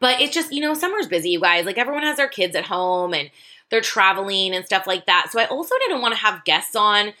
But 0.00 0.20
it's 0.20 0.34
just 0.34 0.52
you 0.52 0.60
know 0.60 0.74
summer's 0.74 1.08
busy, 1.08 1.30
you 1.30 1.40
guys. 1.40 1.66
Like 1.66 1.78
everyone 1.78 2.02
has 2.02 2.16
their 2.16 2.28
kids 2.28 2.54
at 2.54 2.66
home 2.66 3.14
and 3.14 3.30
they're 3.70 3.80
traveling 3.80 4.54
and 4.54 4.64
stuff 4.64 4.86
like 4.86 5.06
that. 5.06 5.28
So 5.30 5.40
I 5.40 5.46
also 5.46 5.74
didn't 5.80 6.00
want 6.00 6.14
to 6.14 6.20
have 6.20 6.44
guests 6.44 6.76
on 6.76 7.12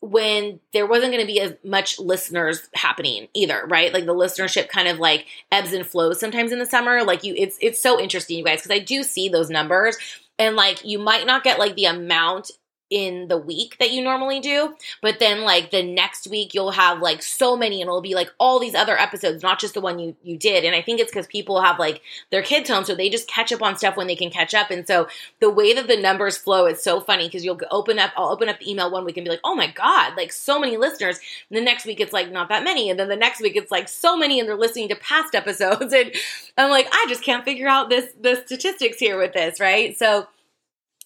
when 0.00 0.60
there 0.72 0.86
wasn't 0.86 1.12
going 1.12 1.26
to 1.26 1.32
be 1.32 1.40
as 1.40 1.54
much 1.64 1.98
listeners 1.98 2.68
happening 2.74 3.28
either, 3.34 3.64
right? 3.68 3.92
Like 3.92 4.06
the 4.06 4.14
listenership 4.14 4.68
kind 4.68 4.88
of 4.88 4.98
like 4.98 5.26
ebbs 5.50 5.72
and 5.72 5.86
flows 5.86 6.20
sometimes 6.20 6.52
in 6.52 6.58
the 6.58 6.66
summer. 6.66 7.02
Like 7.04 7.24
you, 7.24 7.34
it's 7.36 7.56
it's 7.60 7.80
so 7.80 8.00
interesting, 8.00 8.38
you 8.38 8.44
guys, 8.44 8.62
because 8.62 8.76
I 8.76 8.80
do 8.80 9.02
see 9.02 9.28
those 9.28 9.50
numbers, 9.50 9.96
and 10.38 10.56
like 10.56 10.84
you 10.84 10.98
might 10.98 11.26
not 11.26 11.44
get 11.44 11.58
like 11.58 11.74
the 11.74 11.86
amount 11.86 12.50
in 12.90 13.28
the 13.28 13.38
week 13.38 13.76
that 13.80 13.90
you 13.90 14.02
normally 14.02 14.40
do. 14.40 14.74
But 15.00 15.18
then 15.18 15.42
like 15.42 15.70
the 15.70 15.82
next 15.82 16.28
week 16.28 16.54
you'll 16.54 16.72
have 16.72 17.00
like 17.00 17.22
so 17.22 17.56
many 17.56 17.80
and 17.80 17.88
it'll 17.88 18.00
be 18.00 18.14
like 18.14 18.30
all 18.38 18.58
these 18.58 18.74
other 18.74 18.98
episodes, 18.98 19.42
not 19.42 19.58
just 19.58 19.74
the 19.74 19.80
one 19.80 19.98
you 19.98 20.16
you 20.22 20.36
did. 20.36 20.64
And 20.64 20.74
I 20.74 20.82
think 20.82 21.00
it's 21.00 21.12
cuz 21.12 21.26
people 21.26 21.62
have 21.62 21.78
like 21.78 22.02
their 22.30 22.42
kids 22.42 22.68
home 22.68 22.84
so 22.84 22.94
they 22.94 23.08
just 23.08 23.26
catch 23.26 23.52
up 23.52 23.62
on 23.62 23.76
stuff 23.76 23.96
when 23.96 24.06
they 24.06 24.16
can 24.16 24.30
catch 24.30 24.54
up. 24.54 24.70
And 24.70 24.86
so 24.86 25.08
the 25.40 25.50
way 25.50 25.72
that 25.72 25.88
the 25.88 25.96
numbers 25.96 26.36
flow 26.36 26.66
is 26.66 26.82
so 26.82 27.00
funny 27.00 27.28
cuz 27.28 27.44
you'll 27.44 27.60
open 27.70 27.98
up 27.98 28.12
I'll 28.16 28.28
open 28.30 28.48
up 28.48 28.58
the 28.60 28.70
email 28.70 28.90
one 28.90 29.04
week 29.04 29.16
and 29.16 29.24
be 29.24 29.30
like, 29.30 29.40
"Oh 29.44 29.54
my 29.54 29.66
god, 29.66 30.16
like 30.16 30.32
so 30.32 30.60
many 30.60 30.76
listeners." 30.76 31.18
And 31.50 31.56
the 31.56 31.62
next 31.62 31.86
week 31.86 32.00
it's 32.00 32.12
like 32.12 32.30
not 32.30 32.48
that 32.50 32.64
many. 32.64 32.90
And 32.90 32.98
then 33.00 33.08
the 33.08 33.16
next 33.16 33.40
week 33.40 33.56
it's 33.56 33.70
like 33.72 33.88
so 33.88 34.16
many 34.16 34.38
and 34.38 34.48
they're 34.48 34.56
listening 34.56 34.88
to 34.90 34.96
past 34.96 35.34
episodes 35.42 35.92
and 35.92 36.12
I'm 36.58 36.70
like, 36.70 36.88
"I 36.92 37.06
just 37.08 37.22
can't 37.22 37.44
figure 37.44 37.68
out 37.68 37.88
this 37.88 38.12
the 38.20 38.42
statistics 38.46 38.98
here 38.98 39.18
with 39.18 39.32
this," 39.32 39.58
right? 39.58 39.96
So 39.98 40.28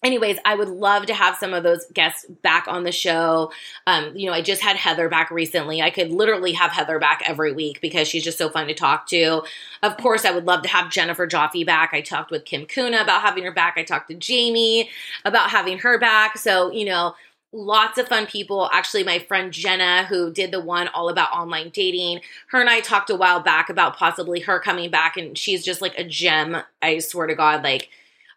anyways, 0.02 0.38
I 0.44 0.54
would 0.54 0.68
love 0.68 1.06
to 1.06 1.14
have 1.14 1.36
some 1.36 1.54
of 1.54 1.62
those 1.62 1.84
guests 1.92 2.26
back 2.42 2.66
on 2.68 2.84
the 2.84 2.92
show. 2.92 3.50
Um, 3.86 4.16
you 4.16 4.26
know, 4.26 4.32
I 4.32 4.42
just 4.42 4.62
had 4.62 4.76
Heather 4.76 5.08
back 5.08 5.30
recently. 5.30 5.82
I 5.82 5.90
could 5.90 6.10
literally 6.10 6.52
have 6.52 6.70
Heather 6.70 6.98
back 6.98 7.22
every 7.26 7.52
week 7.52 7.80
because 7.80 8.08
she's 8.08 8.24
just 8.24 8.38
so 8.38 8.48
fun 8.48 8.68
to 8.68 8.74
talk 8.74 9.06
to. 9.08 9.42
Of 9.82 9.96
course, 9.96 10.24
I 10.24 10.30
would 10.30 10.46
love 10.46 10.62
to 10.62 10.68
have 10.68 10.90
Jennifer 10.90 11.26
Joffe 11.26 11.66
back. 11.66 11.90
I 11.92 12.00
talked 12.00 12.30
with 12.30 12.44
Kim 12.44 12.66
Kuna 12.66 13.00
about 13.00 13.22
having 13.22 13.44
her 13.44 13.52
back. 13.52 13.74
I 13.76 13.82
talked 13.82 14.08
to 14.08 14.14
Jamie 14.14 14.90
about 15.24 15.50
having 15.50 15.78
her 15.78 15.98
back. 15.98 16.38
So, 16.38 16.70
you 16.70 16.84
know, 16.84 17.14
lots 17.52 17.98
of 17.98 18.08
fun 18.08 18.26
people. 18.26 18.68
Actually, 18.72 19.04
my 19.04 19.18
friend 19.18 19.52
Jenna, 19.52 20.04
who 20.04 20.32
did 20.32 20.52
the 20.52 20.60
one 20.60 20.88
all 20.88 21.08
about 21.08 21.32
online 21.32 21.70
dating, 21.70 22.20
her 22.48 22.60
and 22.60 22.70
I 22.70 22.80
talked 22.80 23.10
a 23.10 23.16
while 23.16 23.40
back 23.40 23.68
about 23.68 23.96
possibly 23.96 24.40
her 24.40 24.60
coming 24.60 24.90
back, 24.90 25.16
and 25.16 25.36
she's 25.36 25.64
just 25.64 25.80
like 25.80 25.98
a 25.98 26.04
gem. 26.04 26.58
I 26.82 26.98
swear 26.98 27.26
to 27.26 27.34
God, 27.34 27.64
like 27.64 27.88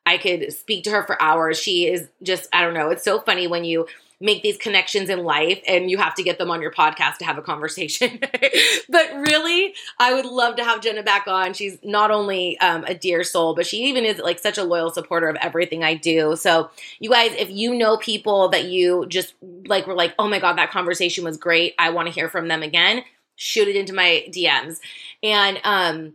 I 0.06 0.18
could 0.18 0.52
speak 0.54 0.84
to 0.86 0.92
her 0.92 1.04
for 1.04 1.22
hours. 1.22 1.60
She 1.60 1.88
is 1.88 2.10
just, 2.24 2.48
I 2.54 2.62
don't 2.64 2.74
know, 2.74 2.90
it's 2.90 3.04
so 3.04 3.20
funny 3.20 3.48
when 3.48 3.64
you 3.64 3.88
make 4.22 4.44
these 4.44 4.58
connections 4.58 5.10
in 5.10 5.24
life 5.24 5.60
and 5.68 5.90
you 5.90 5.98
have 5.98 6.14
to 6.14 6.24
get 6.24 6.38
them 6.38 6.52
on 6.52 6.62
your 6.62 6.72
podcast 6.72 7.18
to 7.18 7.26
have 7.26 7.38
a 7.38 7.42
conversation. 7.42 8.20
but 8.90 9.14
really, 9.16 9.74
I 10.00 10.14
would 10.14 10.26
love 10.26 10.56
to 10.58 10.64
have 10.64 10.82
Jenna 10.82 11.04
back 11.04 11.28
on. 11.28 11.54
She's 11.54 11.80
not 11.84 12.12
only 12.12 12.58
um, 12.60 12.84
a 12.86 12.94
dear 12.94 13.24
soul, 13.24 13.56
but 13.56 13.66
she 13.66 13.78
even 13.86 14.06
is 14.06 14.20
like 14.20 14.40
such 14.40 14.58
a 14.60 14.64
loyal 14.64 14.92
supporter 14.92 15.28
of 15.28 15.36
everything 15.38 15.84
I 15.84 15.96
do. 15.96 16.36
So, 16.36 16.70
you 17.00 17.10
guys, 17.10 17.34
if 17.34 17.50
you 17.50 17.74
know 17.74 17.98
people 17.98 18.50
that 18.50 18.66
you 18.66 19.08
just 19.08 19.34
like 19.66 19.88
were 19.88 19.96
like, 19.96 20.14
oh 20.20 20.28
my 20.28 20.40
God, 20.40 20.58
that 20.58 20.72
conversation 20.72 21.24
was 21.24 21.38
great, 21.38 21.74
I 21.80 21.90
want 21.90 22.08
to 22.08 22.14
hear 22.14 22.30
from 22.30 22.48
them 22.48 22.62
again, 22.62 23.04
shoot 23.36 23.68
it 23.68 23.76
into 23.76 23.94
my 23.94 24.26
DMs. 24.30 24.80
And, 25.24 25.60
um, 25.64 26.14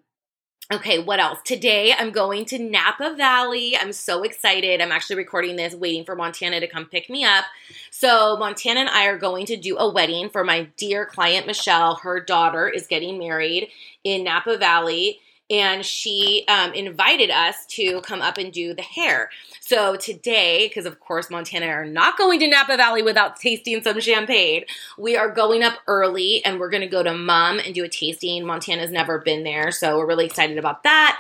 Okay, 0.72 0.98
what 0.98 1.20
else? 1.20 1.38
Today 1.44 1.94
I'm 1.96 2.10
going 2.10 2.44
to 2.46 2.58
Napa 2.58 3.14
Valley. 3.16 3.76
I'm 3.76 3.92
so 3.92 4.24
excited. 4.24 4.80
I'm 4.80 4.90
actually 4.90 5.14
recording 5.14 5.54
this, 5.54 5.76
waiting 5.76 6.04
for 6.04 6.16
Montana 6.16 6.58
to 6.58 6.66
come 6.66 6.86
pick 6.86 7.08
me 7.08 7.22
up. 7.22 7.44
So, 7.92 8.36
Montana 8.36 8.80
and 8.80 8.88
I 8.88 9.06
are 9.06 9.16
going 9.16 9.46
to 9.46 9.56
do 9.56 9.78
a 9.78 9.88
wedding 9.88 10.28
for 10.28 10.42
my 10.42 10.66
dear 10.76 11.06
client, 11.06 11.46
Michelle. 11.46 11.94
Her 12.02 12.18
daughter 12.18 12.68
is 12.68 12.88
getting 12.88 13.16
married 13.16 13.68
in 14.02 14.24
Napa 14.24 14.58
Valley 14.58 15.20
and 15.50 15.84
she 15.84 16.44
um, 16.48 16.72
invited 16.72 17.30
us 17.30 17.66
to 17.66 18.00
come 18.02 18.20
up 18.20 18.38
and 18.38 18.52
do 18.52 18.74
the 18.74 18.82
hair. 18.82 19.30
So 19.60 19.96
today, 19.96 20.66
because 20.68 20.86
of 20.86 20.98
course 21.00 21.30
Montana 21.30 21.66
are 21.66 21.84
not 21.84 22.18
going 22.18 22.40
to 22.40 22.48
Napa 22.48 22.76
Valley 22.76 23.02
without 23.02 23.36
tasting 23.36 23.82
some 23.82 24.00
champagne, 24.00 24.64
we 24.98 25.16
are 25.16 25.30
going 25.30 25.62
up 25.62 25.78
early 25.86 26.44
and 26.44 26.58
we're 26.58 26.70
going 26.70 26.82
to 26.82 26.88
go 26.88 27.02
to 27.02 27.14
Mumm 27.14 27.60
and 27.60 27.74
do 27.74 27.84
a 27.84 27.88
tasting. 27.88 28.44
Montana's 28.44 28.90
never 28.90 29.20
been 29.20 29.44
there, 29.44 29.70
so 29.70 29.98
we're 29.98 30.06
really 30.06 30.26
excited 30.26 30.58
about 30.58 30.82
that. 30.82 31.18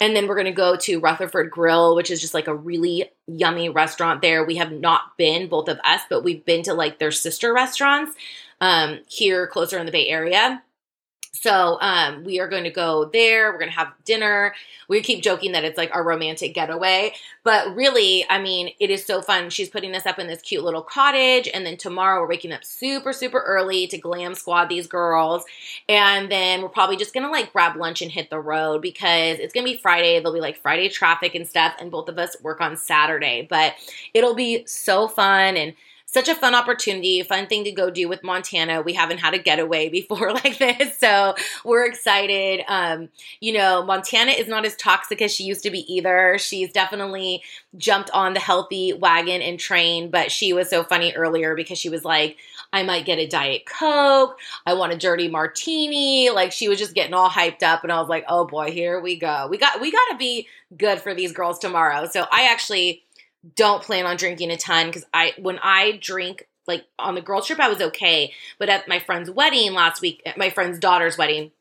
And 0.00 0.16
then 0.16 0.26
we're 0.26 0.34
going 0.34 0.46
to 0.46 0.52
go 0.52 0.76
to 0.76 0.98
Rutherford 0.98 1.50
Grill, 1.50 1.94
which 1.94 2.10
is 2.10 2.20
just 2.20 2.34
like 2.34 2.48
a 2.48 2.54
really 2.54 3.10
yummy 3.26 3.68
restaurant 3.68 4.20
there. 4.20 4.44
We 4.44 4.56
have 4.56 4.72
not 4.72 5.16
been, 5.16 5.48
both 5.48 5.68
of 5.68 5.78
us, 5.84 6.00
but 6.08 6.24
we've 6.24 6.44
been 6.44 6.62
to 6.64 6.74
like 6.74 6.98
their 6.98 7.12
sister 7.12 7.52
restaurants 7.52 8.16
um, 8.60 9.00
here 9.08 9.46
closer 9.46 9.78
in 9.78 9.86
the 9.86 9.92
Bay 9.92 10.08
Area. 10.08 10.62
So 11.40 11.78
um, 11.80 12.24
we 12.24 12.40
are 12.40 12.48
going 12.48 12.64
to 12.64 12.70
go 12.70 13.04
there. 13.06 13.52
We're 13.52 13.58
going 13.58 13.70
to 13.70 13.76
have 13.76 13.92
dinner. 14.04 14.54
We 14.88 15.00
keep 15.02 15.22
joking 15.22 15.52
that 15.52 15.64
it's 15.64 15.76
like 15.76 15.94
our 15.94 16.02
romantic 16.02 16.54
getaway, 16.54 17.12
but 17.44 17.74
really, 17.74 18.24
I 18.30 18.40
mean, 18.40 18.70
it 18.78 18.90
is 18.90 19.04
so 19.04 19.20
fun. 19.20 19.50
She's 19.50 19.68
putting 19.68 19.94
us 19.94 20.06
up 20.06 20.18
in 20.18 20.28
this 20.28 20.40
cute 20.40 20.64
little 20.64 20.82
cottage, 20.82 21.48
and 21.52 21.66
then 21.66 21.76
tomorrow 21.76 22.20
we're 22.20 22.28
waking 22.28 22.52
up 22.52 22.64
super, 22.64 23.12
super 23.12 23.40
early 23.40 23.86
to 23.88 23.98
glam 23.98 24.34
squad 24.34 24.68
these 24.68 24.86
girls, 24.86 25.44
and 25.88 26.30
then 26.30 26.62
we're 26.62 26.68
probably 26.68 26.96
just 26.96 27.12
gonna 27.12 27.30
like 27.30 27.52
grab 27.52 27.76
lunch 27.76 28.00
and 28.00 28.12
hit 28.12 28.30
the 28.30 28.38
road 28.38 28.80
because 28.80 29.38
it's 29.38 29.52
gonna 29.52 29.64
be 29.64 29.76
Friday. 29.76 30.18
There'll 30.18 30.32
be 30.32 30.40
like 30.40 30.56
Friday 30.56 30.88
traffic 30.88 31.34
and 31.34 31.46
stuff, 31.46 31.74
and 31.80 31.90
both 31.90 32.08
of 32.08 32.18
us 32.18 32.36
work 32.42 32.60
on 32.60 32.76
Saturday, 32.76 33.46
but 33.48 33.74
it'll 34.14 34.34
be 34.34 34.64
so 34.66 35.08
fun 35.08 35.56
and 35.56 35.74
such 36.16 36.28
a 36.30 36.34
fun 36.34 36.54
opportunity, 36.54 37.22
fun 37.22 37.46
thing 37.46 37.62
to 37.64 37.70
go 37.70 37.90
do 37.90 38.08
with 38.08 38.22
Montana. 38.22 38.80
We 38.80 38.94
haven't 38.94 39.18
had 39.18 39.34
a 39.34 39.38
getaway 39.38 39.88
before 39.90 40.32
like 40.32 40.56
this, 40.56 40.96
so 40.96 41.34
we're 41.62 41.84
excited. 41.84 42.64
Um, 42.68 43.10
you 43.40 43.52
know, 43.52 43.84
Montana 43.84 44.30
is 44.30 44.48
not 44.48 44.64
as 44.64 44.74
toxic 44.76 45.20
as 45.20 45.34
she 45.34 45.44
used 45.44 45.62
to 45.64 45.70
be 45.70 45.80
either. 45.92 46.38
She's 46.38 46.72
definitely 46.72 47.42
jumped 47.76 48.08
on 48.14 48.32
the 48.32 48.40
healthy 48.40 48.94
wagon 48.94 49.42
and 49.42 49.60
train, 49.60 50.10
but 50.10 50.32
she 50.32 50.54
was 50.54 50.70
so 50.70 50.84
funny 50.84 51.12
earlier 51.12 51.54
because 51.54 51.76
she 51.76 51.90
was 51.90 52.02
like, 52.02 52.38
I 52.72 52.82
might 52.82 53.04
get 53.04 53.18
a 53.18 53.26
Diet 53.26 53.66
Coke. 53.66 54.38
I 54.64 54.72
want 54.72 54.94
a 54.94 54.96
dirty 54.96 55.28
martini. 55.28 56.30
Like 56.30 56.50
she 56.50 56.68
was 56.68 56.78
just 56.78 56.94
getting 56.94 57.12
all 57.12 57.28
hyped 57.28 57.62
up 57.62 57.82
and 57.82 57.92
I 57.92 58.00
was 58.00 58.08
like, 58.08 58.24
"Oh 58.28 58.46
boy, 58.46 58.70
here 58.70 59.00
we 59.00 59.16
go. 59.16 59.48
We 59.50 59.58
got 59.58 59.80
we 59.80 59.92
got 59.92 60.08
to 60.10 60.16
be 60.16 60.48
good 60.76 61.00
for 61.00 61.14
these 61.14 61.32
girls 61.32 61.58
tomorrow." 61.58 62.06
So 62.06 62.26
I 62.30 62.48
actually 62.50 63.02
don't 63.54 63.82
plan 63.82 64.06
on 64.06 64.16
drinking 64.16 64.50
a 64.50 64.56
ton 64.56 64.86
because 64.86 65.04
I 65.12 65.34
when 65.38 65.58
I 65.62 65.98
drink 66.00 66.48
like 66.66 66.84
on 66.98 67.14
the 67.14 67.20
girl 67.20 67.42
trip 67.42 67.60
I 67.60 67.68
was 67.68 67.80
okay, 67.80 68.32
but 68.58 68.68
at 68.68 68.88
my 68.88 68.98
friend's 68.98 69.30
wedding 69.30 69.72
last 69.72 70.02
week, 70.02 70.22
at 70.26 70.38
my 70.38 70.50
friend's 70.50 70.78
daughter's 70.78 71.16
wedding, 71.16 71.52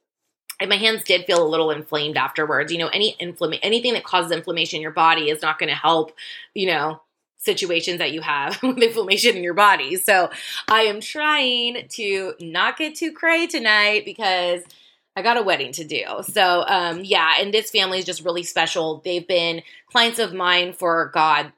and 0.60 0.70
my 0.70 0.78
hands 0.78 1.04
did 1.04 1.26
feel 1.26 1.46
a 1.46 1.48
little 1.48 1.72
inflamed 1.72 2.18
afterwards. 2.18 2.72
You 2.72 2.80
know, 2.80 2.88
any 2.88 3.16
inflammation, 3.20 3.64
anything 3.64 3.94
that 3.94 4.04
causes 4.04 4.32
inflammation 4.32 4.78
in 4.78 4.82
your 4.82 4.92
body 4.92 5.30
is 5.30 5.42
not 5.42 5.60
going 5.60 5.70
to 5.70 5.76
help. 5.76 6.14
You 6.54 6.68
know, 6.68 7.02
situations 7.38 8.00
that 8.00 8.12
you 8.12 8.22
have 8.22 8.60
with 8.64 8.82
inflammation 8.82 9.38
in 9.38 9.44
your 9.44 9.54
body. 9.54 9.96
So 9.98 10.32
I 10.68 10.82
am 10.82 11.00
trying 11.00 11.88
to 11.90 12.34
not 12.40 12.78
get 12.78 12.96
too 12.96 13.12
cray 13.12 13.48
tonight 13.48 14.04
because 14.06 14.64
I 15.16 15.22
got 15.22 15.38
a 15.38 15.44
wedding 15.44 15.72
to 15.74 15.86
do. 15.86 16.04
So 16.24 16.66
um, 16.68 17.02
yeah, 17.04 17.36
and 17.40 17.54
this 17.54 17.72
family 17.72 18.00
is 18.00 18.06
just 18.06 18.26
really 18.26 18.44
special. 18.44 19.02
They've 19.06 19.26
been 19.26 19.62
clients 19.90 20.20
of 20.20 20.34
mine 20.34 20.74
for 20.74 21.12
God 21.14 21.54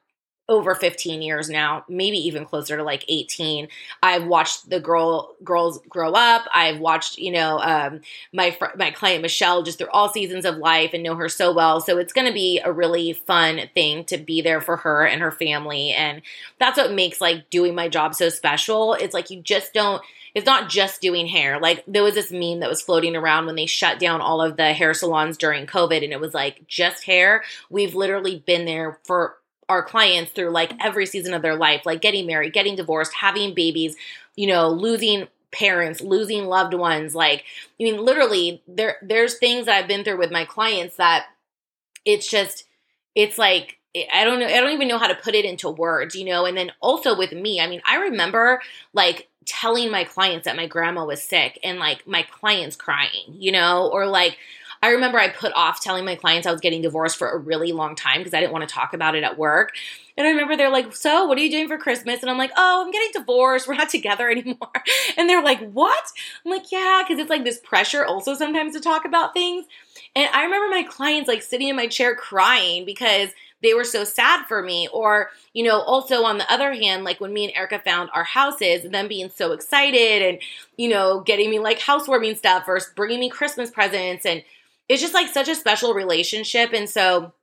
over 0.49 0.75
15 0.75 1.21
years 1.21 1.49
now, 1.49 1.83
maybe 1.89 2.17
even 2.17 2.45
closer 2.45 2.77
to 2.77 2.83
like 2.83 3.03
18. 3.09 3.67
I've 4.01 4.25
watched 4.25 4.69
the 4.69 4.79
girl 4.79 5.35
girls 5.43 5.79
grow 5.89 6.13
up. 6.13 6.45
I've 6.53 6.79
watched, 6.79 7.17
you 7.17 7.31
know, 7.31 7.59
um, 7.59 8.01
my 8.33 8.51
fr- 8.51 8.77
my 8.77 8.91
client 8.91 9.21
Michelle 9.21 9.63
just 9.63 9.77
through 9.77 9.89
all 9.89 10.09
seasons 10.09 10.45
of 10.45 10.57
life 10.57 10.91
and 10.93 11.03
know 11.03 11.15
her 11.15 11.27
so 11.27 11.53
well. 11.53 11.81
So 11.81 11.97
it's 11.97 12.13
going 12.13 12.27
to 12.27 12.33
be 12.33 12.61
a 12.63 12.71
really 12.71 13.13
fun 13.13 13.61
thing 13.73 14.05
to 14.05 14.17
be 14.17 14.41
there 14.41 14.61
for 14.61 14.77
her 14.77 15.05
and 15.05 15.21
her 15.21 15.31
family, 15.31 15.91
and 15.91 16.21
that's 16.59 16.77
what 16.77 16.93
makes 16.93 17.19
like 17.19 17.49
doing 17.49 17.75
my 17.75 17.89
job 17.89 18.15
so 18.15 18.29
special. 18.29 18.93
It's 18.93 19.13
like 19.13 19.29
you 19.29 19.41
just 19.41 19.73
don't 19.73 20.01
it's 20.33 20.45
not 20.45 20.69
just 20.69 21.01
doing 21.01 21.25
hair. 21.25 21.59
Like 21.59 21.83
there 21.87 22.03
was 22.03 22.13
this 22.13 22.31
meme 22.31 22.59
that 22.59 22.69
was 22.69 22.81
floating 22.81 23.15
around 23.15 23.47
when 23.47 23.55
they 23.55 23.65
shut 23.65 23.97
down 23.97 24.21
all 24.21 24.39
of 24.39 24.55
the 24.55 24.71
hair 24.71 24.93
salons 24.93 25.35
during 25.35 25.65
COVID 25.65 26.03
and 26.03 26.13
it 26.13 26.19
was 26.19 26.35
like 26.35 26.67
just 26.67 27.05
hair. 27.05 27.43
We've 27.71 27.95
literally 27.95 28.43
been 28.45 28.65
there 28.65 28.99
for 29.03 29.37
our 29.69 29.83
clients 29.83 30.31
through 30.31 30.49
like 30.49 30.73
every 30.79 31.05
season 31.05 31.33
of 31.33 31.41
their 31.41 31.55
life, 31.55 31.81
like 31.85 32.01
getting 32.01 32.25
married, 32.25 32.53
getting 32.53 32.75
divorced, 32.75 33.13
having 33.13 33.53
babies, 33.53 33.95
you 34.35 34.47
know, 34.47 34.69
losing 34.69 35.27
parents 35.49 36.01
losing 36.01 36.45
loved 36.45 36.73
ones 36.73 37.15
like 37.15 37.45
i 37.79 37.83
mean 37.83 38.03
literally 38.03 38.61
there 38.67 38.97
there's 39.01 39.37
things 39.37 39.65
that 39.65 39.77
i've 39.77 39.87
been 39.87 40.03
through 40.03 40.17
with 40.17 40.29
my 40.29 40.43
clients 40.43 40.97
that 40.97 41.27
it's 42.03 42.29
just 42.29 42.65
it's 43.15 43.37
like 43.37 43.77
I 44.13 44.25
don't 44.25 44.39
know 44.39 44.45
I 44.45 44.59
don't 44.61 44.73
even 44.73 44.87
know 44.87 44.97
how 44.97 45.07
to 45.07 45.15
put 45.15 45.35
it 45.35 45.45
into 45.45 45.69
words, 45.69 46.15
you 46.15 46.25
know. 46.25 46.45
And 46.45 46.57
then 46.57 46.71
also 46.81 47.17
with 47.17 47.31
me, 47.31 47.59
I 47.59 47.67
mean, 47.67 47.81
I 47.85 47.97
remember 47.97 48.61
like 48.93 49.27
telling 49.45 49.89
my 49.89 50.03
clients 50.03 50.45
that 50.45 50.55
my 50.55 50.67
grandma 50.67 51.05
was 51.05 51.23
sick 51.23 51.59
and 51.63 51.79
like 51.79 52.05
my 52.05 52.23
clients 52.23 52.75
crying, 52.75 53.33
you 53.33 53.51
know, 53.51 53.89
or 53.91 54.05
like 54.05 54.37
I 54.81 54.89
remember 54.89 55.19
I 55.19 55.29
put 55.29 55.53
off 55.55 55.81
telling 55.81 56.05
my 56.05 56.15
clients 56.15 56.47
I 56.47 56.51
was 56.51 56.61
getting 56.61 56.81
divorced 56.81 57.17
for 57.17 57.29
a 57.29 57.37
really 57.37 57.71
long 57.71 57.95
time 57.95 58.19
because 58.19 58.33
I 58.33 58.39
didn't 58.39 58.53
want 58.53 58.67
to 58.67 58.73
talk 58.73 58.93
about 58.93 59.15
it 59.15 59.23
at 59.23 59.37
work. 59.37 59.73
And 60.17 60.25
I 60.25 60.31
remember 60.31 60.55
they're 60.55 60.71
like, 60.71 60.95
So, 60.95 61.25
what 61.25 61.37
are 61.37 61.41
you 61.41 61.51
doing 61.51 61.67
for 61.67 61.77
Christmas? 61.77 62.21
And 62.21 62.29
I'm 62.29 62.37
like, 62.37 62.51
Oh, 62.57 62.83
I'm 62.85 62.91
getting 62.91 63.11
divorced. 63.13 63.67
We're 63.67 63.75
not 63.75 63.89
together 63.97 64.29
anymore. 64.29 64.71
And 65.17 65.29
they're 65.29 65.43
like, 65.43 65.69
What? 65.71 66.11
I'm 66.45 66.51
like, 66.51 66.71
Yeah, 66.71 67.03
because 67.03 67.19
it's 67.19 67.29
like 67.29 67.43
this 67.43 67.59
pressure 67.59 68.05
also 68.05 68.35
sometimes 68.35 68.73
to 68.73 68.79
talk 68.79 69.05
about 69.05 69.33
things. 69.33 69.65
And 70.15 70.29
I 70.33 70.43
remember 70.43 70.69
my 70.69 70.83
clients 70.83 71.27
like 71.27 71.43
sitting 71.43 71.67
in 71.67 71.75
my 71.75 71.87
chair 71.87 72.15
crying 72.15 72.85
because 72.85 73.29
they 73.61 73.73
were 73.73 73.83
so 73.83 74.03
sad 74.03 74.45
for 74.47 74.61
me. 74.61 74.87
Or, 74.93 75.29
you 75.53 75.63
know, 75.63 75.81
also 75.81 76.23
on 76.23 76.37
the 76.37 76.51
other 76.51 76.73
hand, 76.73 77.03
like 77.03 77.19
when 77.19 77.33
me 77.33 77.45
and 77.45 77.55
Erica 77.55 77.79
found 77.79 78.09
our 78.13 78.23
houses, 78.23 78.85
and 78.85 78.93
them 78.93 79.07
being 79.07 79.29
so 79.29 79.51
excited 79.51 80.21
and, 80.21 80.39
you 80.77 80.89
know, 80.89 81.21
getting 81.21 81.49
me 81.49 81.59
like 81.59 81.79
housewarming 81.79 82.35
stuff 82.35 82.65
or 82.67 82.79
bringing 82.95 83.19
me 83.19 83.29
Christmas 83.29 83.71
presents. 83.71 84.25
And 84.25 84.43
it's 84.89 85.01
just 85.01 85.13
like 85.13 85.27
such 85.33 85.49
a 85.49 85.55
special 85.55 85.93
relationship. 85.93 86.73
And 86.73 86.89
so, 86.89 87.33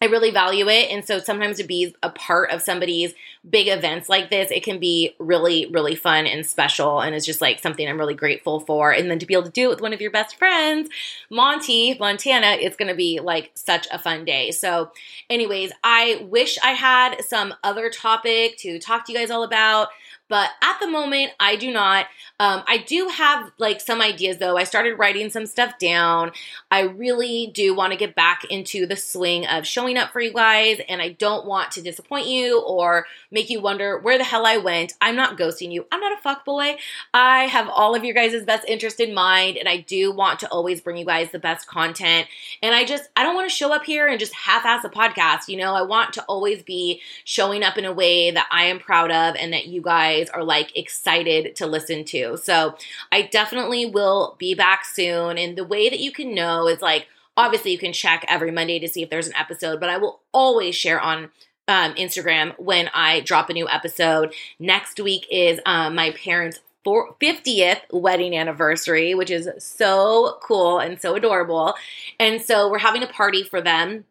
I 0.00 0.06
really 0.06 0.30
value 0.30 0.68
it. 0.68 0.90
And 0.90 1.04
so 1.04 1.18
sometimes 1.18 1.56
to 1.56 1.64
be 1.64 1.94
a 2.04 2.10
part 2.10 2.52
of 2.52 2.62
somebody's 2.62 3.14
big 3.48 3.66
events 3.66 4.08
like 4.08 4.30
this, 4.30 4.50
it 4.52 4.62
can 4.62 4.78
be 4.78 5.16
really, 5.18 5.66
really 5.72 5.96
fun 5.96 6.24
and 6.24 6.46
special. 6.46 7.00
And 7.00 7.16
it's 7.16 7.26
just 7.26 7.40
like 7.40 7.58
something 7.58 7.88
I'm 7.88 7.98
really 7.98 8.14
grateful 8.14 8.60
for. 8.60 8.92
And 8.92 9.10
then 9.10 9.18
to 9.18 9.26
be 9.26 9.34
able 9.34 9.44
to 9.44 9.50
do 9.50 9.66
it 9.66 9.70
with 9.70 9.80
one 9.80 9.92
of 9.92 10.00
your 10.00 10.12
best 10.12 10.36
friends, 10.36 10.88
Monty, 11.30 11.96
Montana, 11.98 12.58
it's 12.60 12.76
going 12.76 12.90
to 12.90 12.94
be 12.94 13.18
like 13.18 13.50
such 13.54 13.88
a 13.90 13.98
fun 13.98 14.24
day. 14.24 14.52
So, 14.52 14.92
anyways, 15.28 15.72
I 15.82 16.24
wish 16.28 16.58
I 16.62 16.72
had 16.72 17.20
some 17.24 17.54
other 17.64 17.90
topic 17.90 18.56
to 18.58 18.78
talk 18.78 19.04
to 19.06 19.12
you 19.12 19.18
guys 19.18 19.32
all 19.32 19.42
about. 19.42 19.88
But 20.28 20.50
at 20.62 20.78
the 20.80 20.86
moment, 20.86 21.32
I 21.40 21.56
do 21.56 21.72
not. 21.72 22.06
Um, 22.40 22.62
I 22.68 22.78
do 22.78 23.08
have 23.08 23.50
like 23.58 23.80
some 23.80 24.00
ideas 24.00 24.38
though. 24.38 24.56
I 24.56 24.64
started 24.64 24.98
writing 24.98 25.30
some 25.30 25.46
stuff 25.46 25.78
down. 25.78 26.32
I 26.70 26.82
really 26.82 27.50
do 27.52 27.74
want 27.74 27.92
to 27.92 27.98
get 27.98 28.14
back 28.14 28.44
into 28.44 28.86
the 28.86 28.96
swing 28.96 29.46
of 29.46 29.66
showing 29.66 29.96
up 29.96 30.12
for 30.12 30.20
you 30.20 30.32
guys, 30.32 30.80
and 30.88 31.02
I 31.02 31.10
don't 31.10 31.46
want 31.46 31.72
to 31.72 31.82
disappoint 31.82 32.26
you 32.26 32.60
or 32.60 33.06
make 33.30 33.50
you 33.50 33.60
wonder 33.60 33.98
where 33.98 34.18
the 34.18 34.24
hell 34.24 34.46
I 34.46 34.58
went. 34.58 34.92
I'm 35.00 35.16
not 35.16 35.38
ghosting 35.38 35.72
you. 35.72 35.86
I'm 35.90 36.00
not 36.00 36.16
a 36.16 36.22
fuck 36.22 36.44
boy. 36.44 36.76
I 37.12 37.44
have 37.44 37.68
all 37.68 37.94
of 37.94 38.04
your 38.04 38.14
guys' 38.14 38.44
best 38.44 38.68
interest 38.68 39.00
in 39.00 39.14
mind, 39.14 39.56
and 39.56 39.68
I 39.68 39.78
do 39.78 40.12
want 40.12 40.40
to 40.40 40.48
always 40.48 40.80
bring 40.80 40.96
you 40.96 41.06
guys 41.06 41.32
the 41.32 41.38
best 41.38 41.66
content. 41.66 42.28
And 42.62 42.74
I 42.74 42.84
just 42.84 43.08
I 43.16 43.22
don't 43.22 43.34
want 43.34 43.48
to 43.48 43.54
show 43.54 43.72
up 43.72 43.84
here 43.84 44.06
and 44.06 44.20
just 44.20 44.34
half-ass 44.34 44.84
a 44.84 44.90
podcast. 44.90 45.48
You 45.48 45.56
know, 45.56 45.74
I 45.74 45.82
want 45.82 46.12
to 46.14 46.22
always 46.24 46.62
be 46.62 47.00
showing 47.24 47.64
up 47.64 47.78
in 47.78 47.84
a 47.84 47.92
way 47.92 48.30
that 48.30 48.46
I 48.52 48.64
am 48.64 48.78
proud 48.78 49.10
of 49.10 49.34
and 49.36 49.52
that 49.52 49.66
you 49.66 49.80
guys 49.82 50.17
are 50.30 50.42
like 50.42 50.76
excited 50.76 51.54
to 51.56 51.66
listen 51.66 52.04
to. 52.06 52.36
So 52.36 52.76
I 53.12 53.22
definitely 53.22 53.86
will 53.86 54.36
be 54.38 54.54
back 54.54 54.84
soon. 54.84 55.38
And 55.38 55.56
the 55.56 55.64
way 55.64 55.88
that 55.88 56.00
you 56.00 56.10
can 56.12 56.34
know 56.34 56.66
is 56.66 56.82
like, 56.82 57.06
obviously, 57.36 57.72
you 57.72 57.78
can 57.78 57.92
check 57.92 58.24
every 58.28 58.50
Monday 58.50 58.78
to 58.80 58.88
see 58.88 59.02
if 59.02 59.10
there's 59.10 59.28
an 59.28 59.36
episode, 59.36 59.80
but 59.80 59.88
I 59.88 59.98
will 59.98 60.20
always 60.32 60.74
share 60.74 61.00
on 61.00 61.30
um, 61.68 61.94
Instagram 61.94 62.58
when 62.58 62.88
I 62.92 63.20
drop 63.20 63.50
a 63.50 63.52
new 63.52 63.68
episode. 63.68 64.34
Next 64.58 64.98
week 64.98 65.26
is 65.30 65.60
um, 65.66 65.94
my 65.94 66.10
parents' 66.12 66.60
50th 66.86 67.80
wedding 67.90 68.34
anniversary, 68.34 69.14
which 69.14 69.30
is 69.30 69.48
so 69.58 70.38
cool 70.42 70.78
and 70.78 71.00
so 71.00 71.14
adorable. 71.14 71.74
And 72.18 72.40
so 72.40 72.70
we're 72.70 72.78
having 72.78 73.02
a 73.02 73.06
party 73.06 73.42
for 73.42 73.60
them 73.60 74.04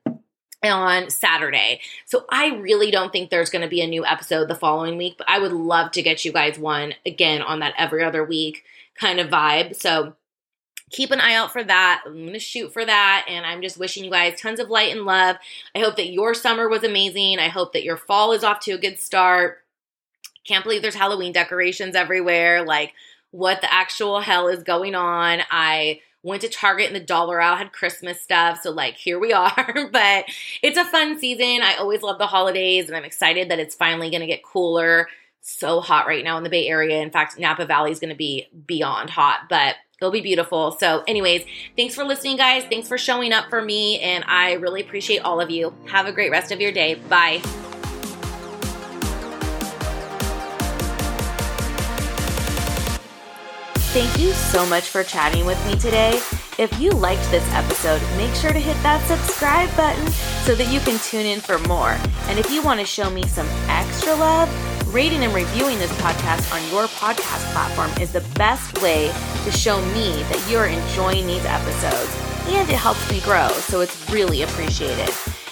on 0.63 1.09
Saturday. 1.09 1.81
So 2.05 2.25
I 2.29 2.55
really 2.55 2.91
don't 2.91 3.11
think 3.11 3.29
there's 3.29 3.49
going 3.49 3.61
to 3.61 3.67
be 3.67 3.81
a 3.81 3.87
new 3.87 4.05
episode 4.05 4.47
the 4.47 4.55
following 4.55 4.97
week, 4.97 5.15
but 5.17 5.29
I 5.29 5.39
would 5.39 5.51
love 5.51 5.91
to 5.91 6.01
get 6.01 6.25
you 6.25 6.31
guys 6.31 6.57
one 6.57 6.93
again 7.05 7.41
on 7.41 7.59
that 7.59 7.75
every 7.77 8.03
other 8.03 8.23
week 8.23 8.63
kind 8.99 9.19
of 9.19 9.29
vibe. 9.29 9.75
So 9.75 10.13
keep 10.89 11.11
an 11.11 11.19
eye 11.19 11.35
out 11.35 11.51
for 11.51 11.63
that. 11.63 12.03
I'm 12.05 12.13
going 12.13 12.33
to 12.33 12.39
shoot 12.39 12.73
for 12.73 12.85
that. 12.85 13.25
And 13.27 13.45
I'm 13.45 13.61
just 13.61 13.77
wishing 13.77 14.03
you 14.03 14.11
guys 14.11 14.39
tons 14.39 14.59
of 14.59 14.69
light 14.69 14.91
and 14.91 15.05
love. 15.05 15.37
I 15.75 15.79
hope 15.79 15.95
that 15.97 16.11
your 16.11 16.33
summer 16.33 16.67
was 16.67 16.83
amazing. 16.83 17.39
I 17.39 17.49
hope 17.49 17.73
that 17.73 17.83
your 17.83 17.97
fall 17.97 18.31
is 18.31 18.43
off 18.43 18.59
to 18.61 18.71
a 18.71 18.77
good 18.79 18.99
start. 18.99 19.63
Can't 20.45 20.63
believe 20.63 20.81
there's 20.81 20.95
Halloween 20.95 21.33
decorations 21.33 21.93
everywhere. 21.93 22.63
Like, 22.63 22.93
what 23.31 23.61
the 23.61 23.71
actual 23.71 24.21
hell 24.21 24.47
is 24.47 24.63
going 24.63 24.95
on? 24.95 25.41
I 25.51 25.99
went 26.23 26.41
to 26.41 26.49
Target 26.49 26.87
and 26.87 26.95
the 26.95 26.99
dollar 26.99 27.41
aisle 27.41 27.55
had 27.55 27.71
Christmas 27.71 28.21
stuff. 28.21 28.59
So, 28.61 28.71
like, 28.71 28.95
here 28.95 29.19
we 29.19 29.33
are. 29.33 29.89
but 29.91 30.25
it's 30.61 30.77
a 30.77 30.85
fun 30.85 31.19
season. 31.19 31.61
I 31.63 31.75
always 31.75 32.01
love 32.01 32.17
the 32.17 32.27
holidays, 32.27 32.87
and 32.87 32.95
I'm 32.95 33.05
excited 33.05 33.49
that 33.49 33.59
it's 33.59 33.75
finally 33.75 34.09
going 34.09 34.21
to 34.21 34.27
get 34.27 34.43
cooler. 34.43 35.07
So 35.41 35.79
hot 35.79 36.07
right 36.07 36.25
now 36.25 36.37
in 36.37 36.43
the 36.43 36.49
Bay 36.49 36.67
Area. 36.67 37.01
In 37.01 37.09
fact, 37.09 37.39
Napa 37.39 37.65
Valley 37.65 37.91
is 37.91 38.01
going 38.01 38.09
to 38.09 38.17
be 38.17 38.47
beyond 38.65 39.09
hot, 39.09 39.41
but 39.49 39.75
it'll 40.01 40.11
be 40.11 40.19
beautiful. 40.19 40.71
So, 40.73 41.03
anyways, 41.07 41.45
thanks 41.77 41.95
for 41.95 42.03
listening, 42.03 42.35
guys. 42.35 42.63
Thanks 42.65 42.89
for 42.89 42.97
showing 42.97 43.31
up 43.31 43.49
for 43.49 43.61
me, 43.61 43.99
and 44.01 44.25
I 44.27 44.53
really 44.53 44.81
appreciate 44.81 45.19
all 45.19 45.39
of 45.39 45.49
you. 45.49 45.73
Have 45.87 46.05
a 46.05 46.11
great 46.11 46.31
rest 46.31 46.51
of 46.51 46.59
your 46.59 46.73
day. 46.73 46.95
Bye. 46.95 47.66
Thank 53.97 54.19
you 54.19 54.31
so 54.33 54.63
much 54.63 54.89
for 54.89 55.03
chatting 55.03 55.43
with 55.43 55.57
me 55.65 55.75
today. 55.75 56.21
If 56.59 56.79
you 56.79 56.91
liked 56.91 57.31
this 57.31 57.43
episode, 57.51 57.99
make 58.15 58.31
sure 58.35 58.53
to 58.53 58.59
hit 58.59 58.75
that 58.83 59.03
subscribe 59.07 59.75
button 59.75 60.07
so 60.45 60.53
that 60.53 60.71
you 60.71 60.79
can 60.81 60.99
tune 60.99 61.25
in 61.25 61.39
for 61.39 61.57
more. 61.67 61.97
And 62.27 62.37
if 62.37 62.51
you 62.51 62.61
want 62.61 62.79
to 62.79 62.85
show 62.85 63.09
me 63.09 63.25
some 63.25 63.47
extra 63.67 64.13
love, 64.13 64.93
rating 64.93 65.23
and 65.23 65.33
reviewing 65.33 65.79
this 65.79 65.91
podcast 65.93 66.53
on 66.53 66.61
your 66.71 66.85
podcast 66.85 67.51
platform 67.53 67.89
is 67.99 68.11
the 68.11 68.21
best 68.37 68.79
way 68.83 69.11
to 69.43 69.51
show 69.51 69.81
me 69.87 70.21
that 70.29 70.47
you're 70.47 70.67
enjoying 70.67 71.25
these 71.25 71.45
episodes. 71.45 72.15
And 72.49 72.69
it 72.69 72.75
helps 72.75 73.09
me 73.09 73.19
grow, 73.21 73.47
so 73.49 73.81
it's 73.81 74.11
really 74.11 74.43
appreciated. 74.43 75.09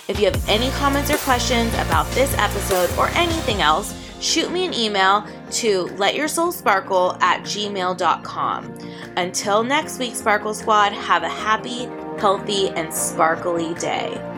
If 0.07 0.19
you 0.19 0.25
have 0.25 0.47
any 0.47 0.69
comments 0.77 1.09
or 1.09 1.17
questions 1.17 1.73
about 1.79 2.05
this 2.11 2.31
episode 2.37 2.95
or 2.95 3.07
anything 3.15 3.63
else, 3.63 4.04
shoot 4.25 4.51
me 4.51 4.65
an 4.65 4.73
email 4.73 5.25
to 5.51 5.85
letyoursoulsparkle 5.97 7.21
at 7.21 7.41
gmail.com. 7.41 8.77
Until 9.15 9.63
next 9.63 9.99
week, 9.99 10.15
Sparkle 10.15 10.53
Squad, 10.53 10.91
have 10.93 11.23
a 11.23 11.29
happy, 11.29 11.85
healthy, 12.19 12.69
and 12.69 12.93
sparkly 12.93 13.73
day. 13.75 14.34